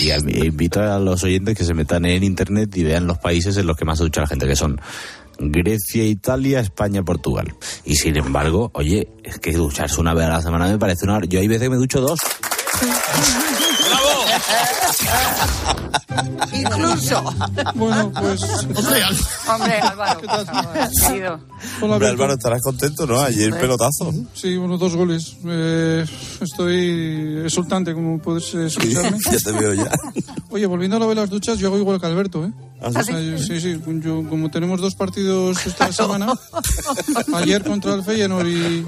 [0.00, 3.56] Y a- invito a los oyentes que se metan en internet y vean los países
[3.56, 4.80] en los que más se ducha la gente, que son
[5.38, 7.54] Grecia, Italia, España, Portugal.
[7.84, 11.20] Y sin embargo, oye, es que ducharse una vez a la semana me parece una...
[11.24, 12.18] Yo hay veces que me ducho dos.
[16.52, 17.22] Incluso.
[17.74, 18.42] Bueno, pues.
[18.42, 19.02] Hombre,
[19.48, 20.20] Hombre, Álvaro.
[20.20, 21.40] querido.
[21.80, 22.08] Hola, Hombre.
[22.08, 23.20] Álvaro, estarás contento, ¿no?
[23.20, 24.12] Ayer pelotazo.
[24.34, 25.36] Sí, bueno, dos goles.
[25.46, 26.04] Eh,
[26.40, 29.18] estoy exultante, como puedes escucharme.
[29.30, 29.90] ya te veo ya.
[30.50, 32.52] Oye, volviendo a lo de las duchas, yo hago igual que Alberto, ¿eh?
[32.82, 32.98] ¿Ah, sí?
[32.98, 33.80] O sea, yo- sí, sí.
[34.02, 36.32] Yo, como tenemos dos partidos esta semana,
[37.34, 38.86] ayer contra el Feyenoord y,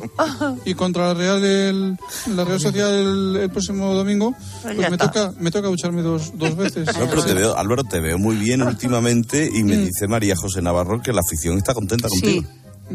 [0.65, 1.97] y contra la Real, del-
[2.35, 4.35] la Real Social el, el próximo domingo,
[4.65, 6.87] Ya pues me toca, me toca ducharme dos, dos veces.
[6.99, 9.67] No, pero te veo, Álvaro, te veo muy bien últimamente y Mm.
[9.67, 12.45] me dice María José Navarro que la afición está contenta contigo.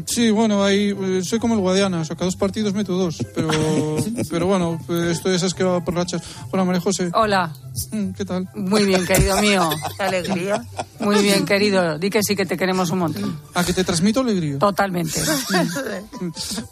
[0.06, 3.18] Sí, bueno, ahí, eh, soy como el Guadiana, o sea, cada dos partidos meto dos.
[3.34, 3.50] Pero,
[4.30, 6.22] pero bueno, pues esto es, es que va por rachas.
[6.52, 7.10] Hola, María José.
[7.14, 7.52] Hola.
[7.92, 8.48] Mm, ¿Qué tal?
[8.56, 9.70] Muy bien, querido mío.
[9.98, 10.64] Qué alegría.
[11.00, 11.98] Muy bien, querido.
[12.00, 13.40] Di que sí que te queremos un montón.
[13.54, 14.58] ¿A que te transmito alegría?
[14.60, 15.22] Totalmente.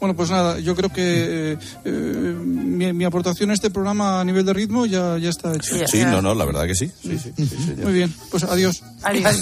[0.00, 4.24] Bueno, pues nada, yo creo que eh, eh, mi, mi aportación a este programa a
[4.24, 5.86] nivel de ritmo ya, ya está hecha.
[5.86, 6.90] Sí, no, no, la verdad que sí.
[7.02, 7.84] Sí, sí, sí, señor.
[7.84, 8.82] Muy bien, pues adiós.
[9.02, 9.36] Adiós.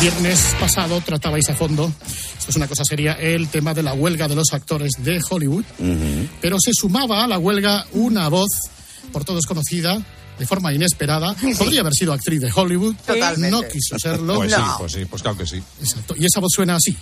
[0.00, 1.92] Viernes pasado tratabais a fondo,
[2.38, 5.64] esto es una cosa seria, el tema de la huelga de los actores de Hollywood,
[6.40, 8.48] pero se sumaba a la huelga una voz
[9.10, 10.00] por todos conocida,
[10.38, 11.34] de forma inesperada.
[11.58, 13.50] Podría haber sido actriz de Hollywood, Totalmente.
[13.50, 14.36] no quiso serlo.
[14.36, 15.62] Pues sí, pues sí, pues claro que sí.
[15.80, 16.14] Exacto.
[16.16, 16.96] Y esa voz suena así.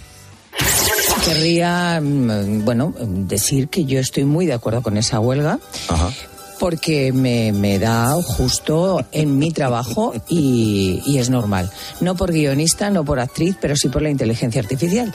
[1.24, 5.59] Querría, mm, bueno, decir que yo estoy muy de acuerdo con esa huelga.
[5.88, 6.12] Ajá.
[6.59, 11.70] Porque me, me da justo en mi trabajo y, y es normal.
[12.00, 15.12] No por guionista, no por actriz, pero sí por la inteligencia artificial.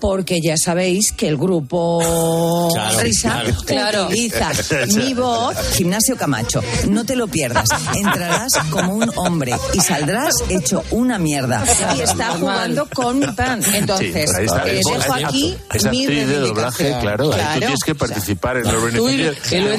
[0.00, 4.06] Porque ya sabéis que el grupo Claro, Risa claro.
[4.06, 4.50] utiliza
[4.94, 5.56] mi voz.
[5.74, 7.68] Gimnasio Camacho, no te lo pierdas.
[7.96, 11.64] Entrarás como un hombre y saldrás hecho una mierda.
[11.96, 13.60] Y está jugando con mi pan.
[13.74, 14.64] Entonces, Sí, está.
[14.66, 17.32] eh, Es- dejo es- aquí es mi actriz de doblaje, claro.
[17.32, 17.52] ahí Claro.
[17.54, 19.52] Tú tienes que participar en los Tú y- beneficios.
[19.52, 19.78] y Luis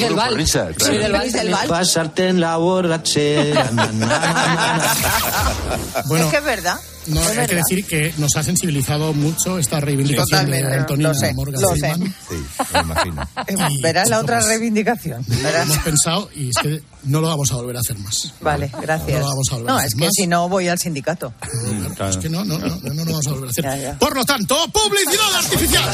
[1.04, 1.24] del del grupo Val.
[1.26, 1.52] Risa, Luis claro.
[1.52, 1.80] del Val también.
[1.80, 3.70] Pasarte en la borrachera.
[3.72, 6.04] na, na, na, na.
[6.06, 6.80] Bueno, es que es verdad.
[7.08, 11.08] No, es hay que decir que nos ha sensibilizado mucho esta reivindicación Totalmente, de Antonio
[11.10, 11.78] lo sé, Morgan lo sé.
[11.78, 12.14] Freeman.
[12.74, 13.30] me imagino.
[13.70, 15.26] Y Verás la otra reivindicación.
[15.28, 18.34] Lo hemos pensado y es que no lo vamos a volver a hacer más.
[18.40, 19.12] Vale, gracias.
[19.12, 20.14] No lo vamos a volver No, a hacer es que más.
[20.16, 21.34] si no voy al sindicato.
[22.10, 23.98] Es que no, no, no, no, no lo vamos a volver a hacer.
[23.98, 25.90] Por lo tanto, publicidad artificial.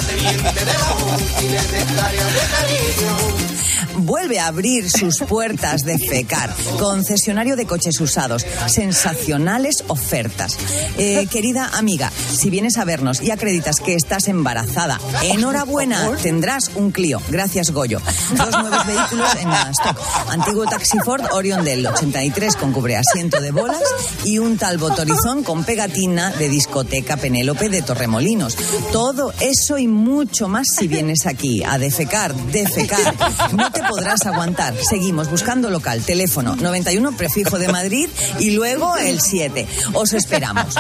[3.97, 8.45] Vuelve a abrir sus puertas de FECAR, concesionario de coches usados.
[8.68, 10.57] Sensacionales ofertas.
[11.00, 16.91] Eh, querida amiga, si vienes a vernos y acreditas que estás embarazada, enhorabuena, tendrás un
[16.91, 17.22] Clio.
[17.30, 18.02] Gracias, Goyo.
[18.36, 19.97] Dos nuevos vehículos en stock.
[20.30, 23.82] Antiguo taxi Ford Orion del 83 con cubreasiento de bolas
[24.24, 28.56] y un Talbot Horizon con pegatina de discoteca Penélope de Torremolinos.
[28.91, 33.16] Todo eso y mucho más si vienes aquí a defecar, defecar.
[33.54, 34.76] No te podrás aguantar.
[34.88, 39.68] Seguimos buscando local, teléfono 91 prefijo de Madrid y luego el 7.
[39.93, 40.76] Os esperamos.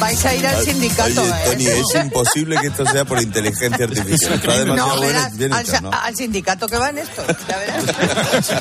[0.00, 1.44] Vais a ir al sindicato, Oye, ¿eh?
[1.44, 4.34] Tony, es imposible que esto sea por inteligencia artificial.
[4.34, 5.90] Está demasiado No, bueno, verás, bien al, hecho, ¿no?
[5.92, 7.24] al sindicato que va en esto.
[7.48, 7.84] Ya verás.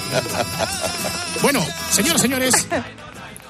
[1.41, 2.53] Bueno, señoras, señores,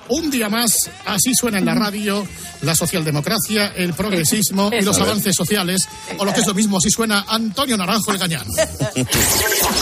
[0.09, 0.75] un día más,
[1.07, 2.27] así suena en la radio
[2.61, 5.87] la socialdemocracia, el progresismo y los avances sociales,
[6.17, 8.45] o lo que es lo mismo, así suena Antonio Naranjo el Gañán.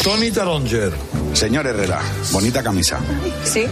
[0.04, 0.94] Tony Taronger.
[1.34, 2.02] Señor Herrera,
[2.32, 3.00] bonita camisa.
[3.44, 3.66] Sí.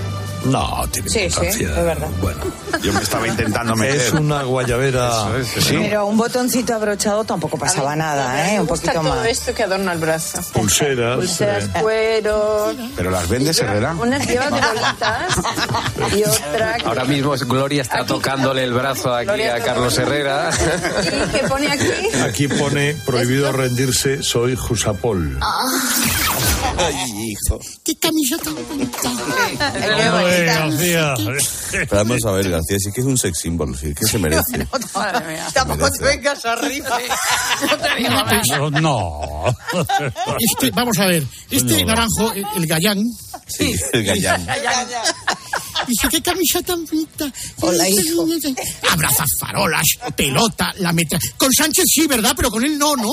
[0.46, 1.70] No, tiene Sí, sí, importancia.
[1.70, 2.08] es verdad.
[2.22, 2.40] Bueno,
[2.82, 3.96] yo me estaba intentando meter.
[3.96, 5.28] Es una guayabera.
[5.44, 5.78] sí.
[5.80, 8.60] Pero un botoncito abrochado tampoco pasaba nada, ¿eh?
[8.60, 9.26] Un poquito todo más.
[9.28, 10.40] esto que adorna el brazo.
[10.54, 11.16] Pulseras.
[11.18, 11.70] Pulseras, eh.
[11.82, 12.76] cueros.
[12.96, 13.96] Pero las vendes, Herrera.
[14.00, 19.14] Unas llevas de bolitas y otra que, Ahora mismo es Gloria está tocándole el brazo
[19.14, 20.50] aquí Gloria a Carlos Herrera.
[21.04, 22.18] ¿Y qué pone aquí?
[22.28, 25.40] Aquí pone prohibido rendirse, soy Jusapol.
[26.78, 26.96] Ay,
[27.32, 27.60] hijo.
[27.84, 28.98] ¡Qué camisa tan bonita!
[30.20, 31.14] Ay, García.
[31.72, 34.68] Pero vamos a ver, García, sí que es un sex symbol, sí que se merece.
[35.54, 36.00] Tampoco Merece.
[36.00, 36.98] te vengas arriba.
[38.58, 39.56] No, no.
[40.40, 41.88] Este, vamos a ver, este No.
[41.88, 43.04] naranjo, el, el Gallán,
[43.48, 44.46] Sí, el gallán.
[45.88, 47.32] Dice, qué camisa tan bonita.
[47.62, 48.26] Hola, hijo.
[48.92, 51.20] Abraza farolas, pelota, la metra.
[51.38, 52.34] Con Sánchez sí, ¿verdad?
[52.36, 53.10] Pero con él no, ¿no?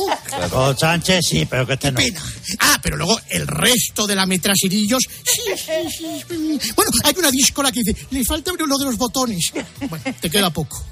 [0.51, 1.97] Con Sánchez sí, pero que este no.
[1.97, 2.23] Pena.
[2.61, 5.03] Ah, pero luego el resto de la metrasirillos.
[5.25, 6.25] Sí, sí, sí.
[6.29, 6.73] sí.
[6.75, 9.53] Bueno, hay una díscola que dice, le falta lo de los botones.
[9.89, 10.85] Bueno, te queda poco.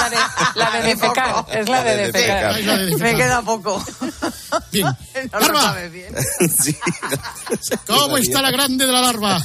[0.00, 0.16] La de,
[0.54, 2.62] la de defecar, es la de de defecar.
[2.98, 3.84] Me queda poco.
[4.72, 4.86] Bien.
[4.86, 6.14] No lo Larva, sabe bien.
[6.58, 6.74] Sí.
[7.86, 9.38] ¿cómo está la grande de la larva?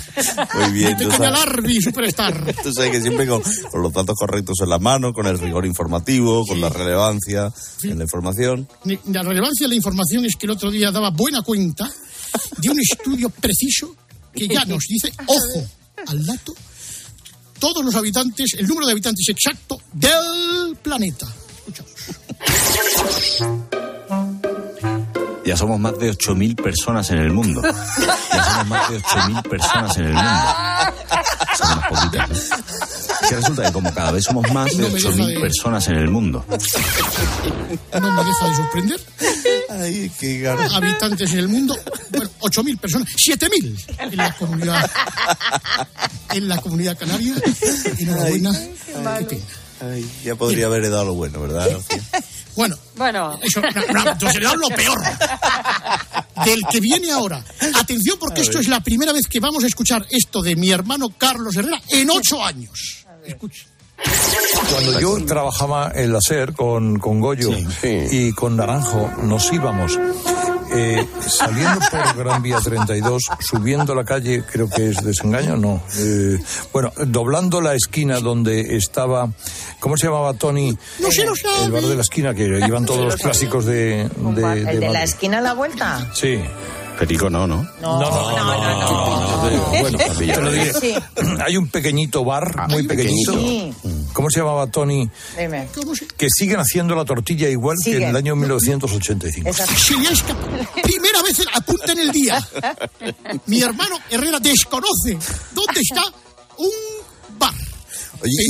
[0.53, 2.53] Muy bien, tú sabes, Larvi, superstar.
[2.63, 5.65] tú sabes que siempre con, con los datos correctos en la mano, con el rigor
[5.65, 7.51] informativo, con la relevancia
[7.83, 8.67] en la información.
[9.05, 11.89] La relevancia de la información es que el otro día daba buena cuenta
[12.57, 13.95] de un estudio preciso
[14.33, 15.67] que ya nos dice, ojo
[16.07, 16.53] al dato,
[17.63, 21.25] todos los habitantes, el número de habitantes exacto del planeta.
[25.45, 27.61] Ya somos más de 8.000 personas en el mundo.
[27.63, 30.29] Ya somos más de 8.000 personas en el mundo.
[31.57, 32.29] Son unas poquitas.
[33.21, 35.39] Es que resulta que como cada vez somos más de No me deja 8.000 de-
[35.39, 36.45] personas en el mundo.
[36.49, 38.99] No me deja de sorprender.
[39.79, 41.75] Ay, qué Habitantes en el mundo,
[42.11, 44.91] bueno, 8.000 personas, 7.000 en la comunidad,
[46.31, 47.33] en la comunidad canaria.
[47.99, 48.51] Enhorabuena.
[49.27, 49.41] Qué.
[49.81, 51.69] Ay, ya podría haber dado lo bueno, ¿verdad?
[52.55, 54.99] Bueno, Bueno, Eso, no, no, entonces le lo peor.
[56.45, 57.43] Del que viene ahora.
[57.75, 61.09] Atención, porque esto es la primera vez que vamos a escuchar esto de mi hermano
[61.17, 63.05] Carlos Herrera en ocho años.
[63.25, 63.72] Escuche.
[64.71, 67.49] Cuando yo trabajaba en la SER con, con Goyo
[67.83, 69.99] y con Naranjo, nos íbamos
[70.75, 75.81] eh, saliendo por Gran Vía 32, subiendo la calle, creo que es desengaño, no.
[75.99, 76.39] eh,
[76.71, 79.29] bueno, doblando la esquina donde estaba,
[79.79, 80.75] ¿cómo se llamaba Tony?
[80.99, 81.65] No se lo sabe.
[81.65, 84.87] El bar de la esquina, que iban todos los clásicos de, de, ¿El de la
[84.87, 85.03] Madrid.
[85.03, 86.09] esquina a la vuelta?
[86.15, 86.39] Sí.
[86.97, 87.67] Perico no, ¿no?
[87.81, 89.49] No, no, no.
[89.49, 90.73] no, Bueno, te lo diré.
[90.73, 90.93] Sí.
[91.45, 93.33] Hay un pequeñito bar, muy pequeñito.
[93.33, 93.73] Sí.
[94.13, 95.09] ¿cómo se llamaba Tony?
[95.37, 95.67] Dime.
[96.15, 99.51] Que siguen haciendo la tortilla igual que en el año 1985.
[99.53, 100.33] Si es que
[100.81, 102.47] primera vez apunta en el día.
[103.47, 105.17] Mi hermano Herrera desconoce
[105.53, 106.03] dónde está
[106.57, 107.53] un bar.
[108.23, 108.49] Oye, y-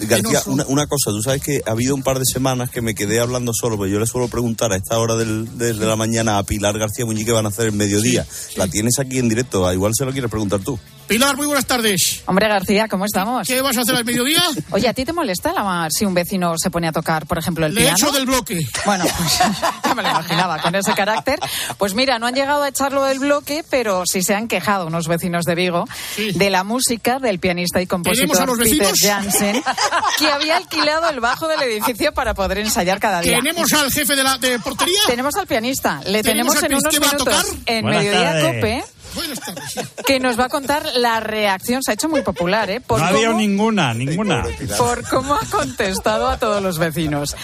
[0.00, 0.50] García, penoso.
[0.50, 3.20] una, una cosa, tú sabes que ha habido un par de semanas que me quedé
[3.20, 6.38] hablando solo, pero yo le suelo preguntar a esta hora del- de, de la mañana
[6.38, 8.26] a Pilar García Muñiz qué van a hacer el mediodía.
[8.56, 10.78] La tienes aquí en directo, a igual se lo quieres preguntar tú.
[11.08, 12.22] Pilar, muy buenas tardes.
[12.26, 13.46] Hombre García, ¿cómo estamos?
[13.46, 14.42] ¿Qué vas a hacer al mediodía?
[14.70, 17.64] Oye, ¿a ti te molesta la- si un vecino se pone a tocar, por ejemplo,
[17.64, 17.96] el Le piano?
[17.96, 18.58] echo del bloque.
[18.84, 19.38] Bueno, pues
[19.84, 21.38] ya me lo imaginaba con ese carácter.
[21.78, 25.06] Pues mira, no han llegado a echarlo del bloque, pero sí se han quejado unos
[25.06, 25.84] vecinos de Vigo
[26.16, 28.94] de la música del pianista y ¿Tenemos a compositor los Peter?
[29.00, 29.62] Jansen,
[30.18, 33.38] que había alquilado el bajo del edificio para poder ensayar cada día.
[33.40, 34.98] ¿Tenemos al jefe de la de portería?
[35.06, 36.00] Tenemos al pianista.
[36.04, 37.44] Le ¿Tenemos en unos minutos tocar?
[37.66, 38.54] en Buenas Mediodía tardes.
[38.56, 38.84] Cope
[39.16, 39.74] Buenas tardes.
[40.06, 41.82] que nos va a contar la reacción.
[41.82, 42.80] Se ha hecho muy popular, ¿eh?
[42.80, 44.44] Por no había cómo- ninguna, ninguna.
[44.78, 47.34] por cómo ha contestado a todos los vecinos.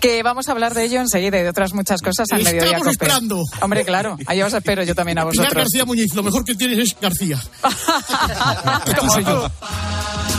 [0.00, 2.78] Que vamos a hablar de ello enseguida y de otras muchas cosas al Estamos mediodía.
[2.78, 2.90] Cope.
[2.90, 3.42] esperando.
[3.60, 5.64] Hombre, claro, ahí os espero yo también a Pilar vosotros.
[5.64, 7.38] García Muñiz, lo mejor que tienes es García.
[8.98, 9.50] Como tú.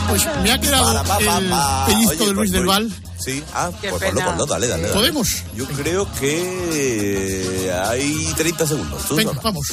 [0.10, 1.54] Pues me ha quedado el
[1.88, 2.92] pellizco de Luis del Val.
[3.18, 4.94] Sí, ah, Qué pues ponlo, ponlo, dale, dale, dale.
[4.94, 5.44] ¿Podemos?
[5.56, 9.02] Yo creo que hay 30 segundos.
[9.08, 9.42] Tú Venga, sola.
[9.44, 9.66] vamos.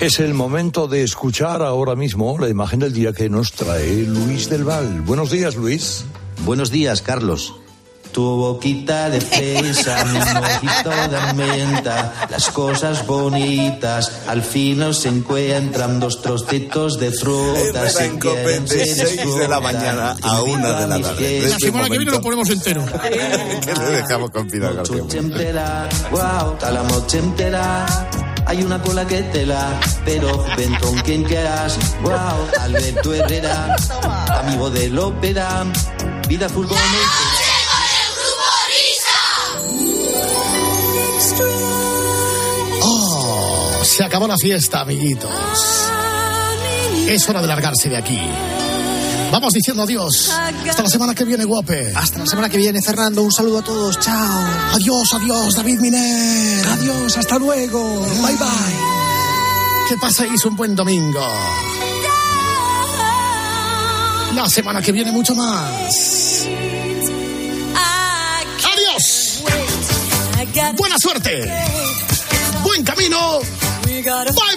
[0.00, 4.48] Es el momento de escuchar ahora mismo la imagen del día que nos trae Luis
[4.48, 5.00] del Val.
[5.00, 6.04] Buenos días, Luis.
[6.44, 7.56] Buenos días, Carlos.
[8.12, 15.98] Tu boquita de fresa, mi mojito de menta, las cosas bonitas al fin nos encuentran
[15.98, 17.58] dos trocitos de fruta.
[17.60, 21.42] Es verdad, en Cope, de de la mañana a una de la tarde.
[21.42, 22.84] La semana que viene lo ponemos entero.
[23.02, 25.14] que le dejamos con Pilar García Muñiz.
[25.14, 27.86] entera, wow, la noche entera.
[28.48, 31.78] Hay una cola que tela, pero ven con quien quieras.
[32.00, 33.76] Wow, Alberto Herrera,
[34.40, 35.66] amigo del ópera,
[36.26, 36.78] vida fútbol.
[42.82, 45.30] Oh, se acabó la fiesta, amiguitos.
[47.06, 48.18] Es hora de largarse de aquí.
[49.30, 50.30] Vamos diciendo adiós.
[50.68, 51.92] Hasta la semana que viene, guape.
[51.94, 53.22] Hasta la semana que viene, Fernando.
[53.22, 53.98] Un saludo a todos.
[54.00, 54.44] Chao.
[54.74, 56.66] Adiós, adiós, David Miner.
[56.66, 58.00] Adiós, hasta luego.
[58.00, 59.88] Bye, bye.
[59.88, 61.20] Que paséis un buen domingo.
[64.34, 66.46] La semana que viene, mucho más.
[68.72, 69.42] Adiós.
[70.76, 71.52] Buena suerte.
[72.62, 73.40] Buen camino.
[73.84, 74.47] Bye.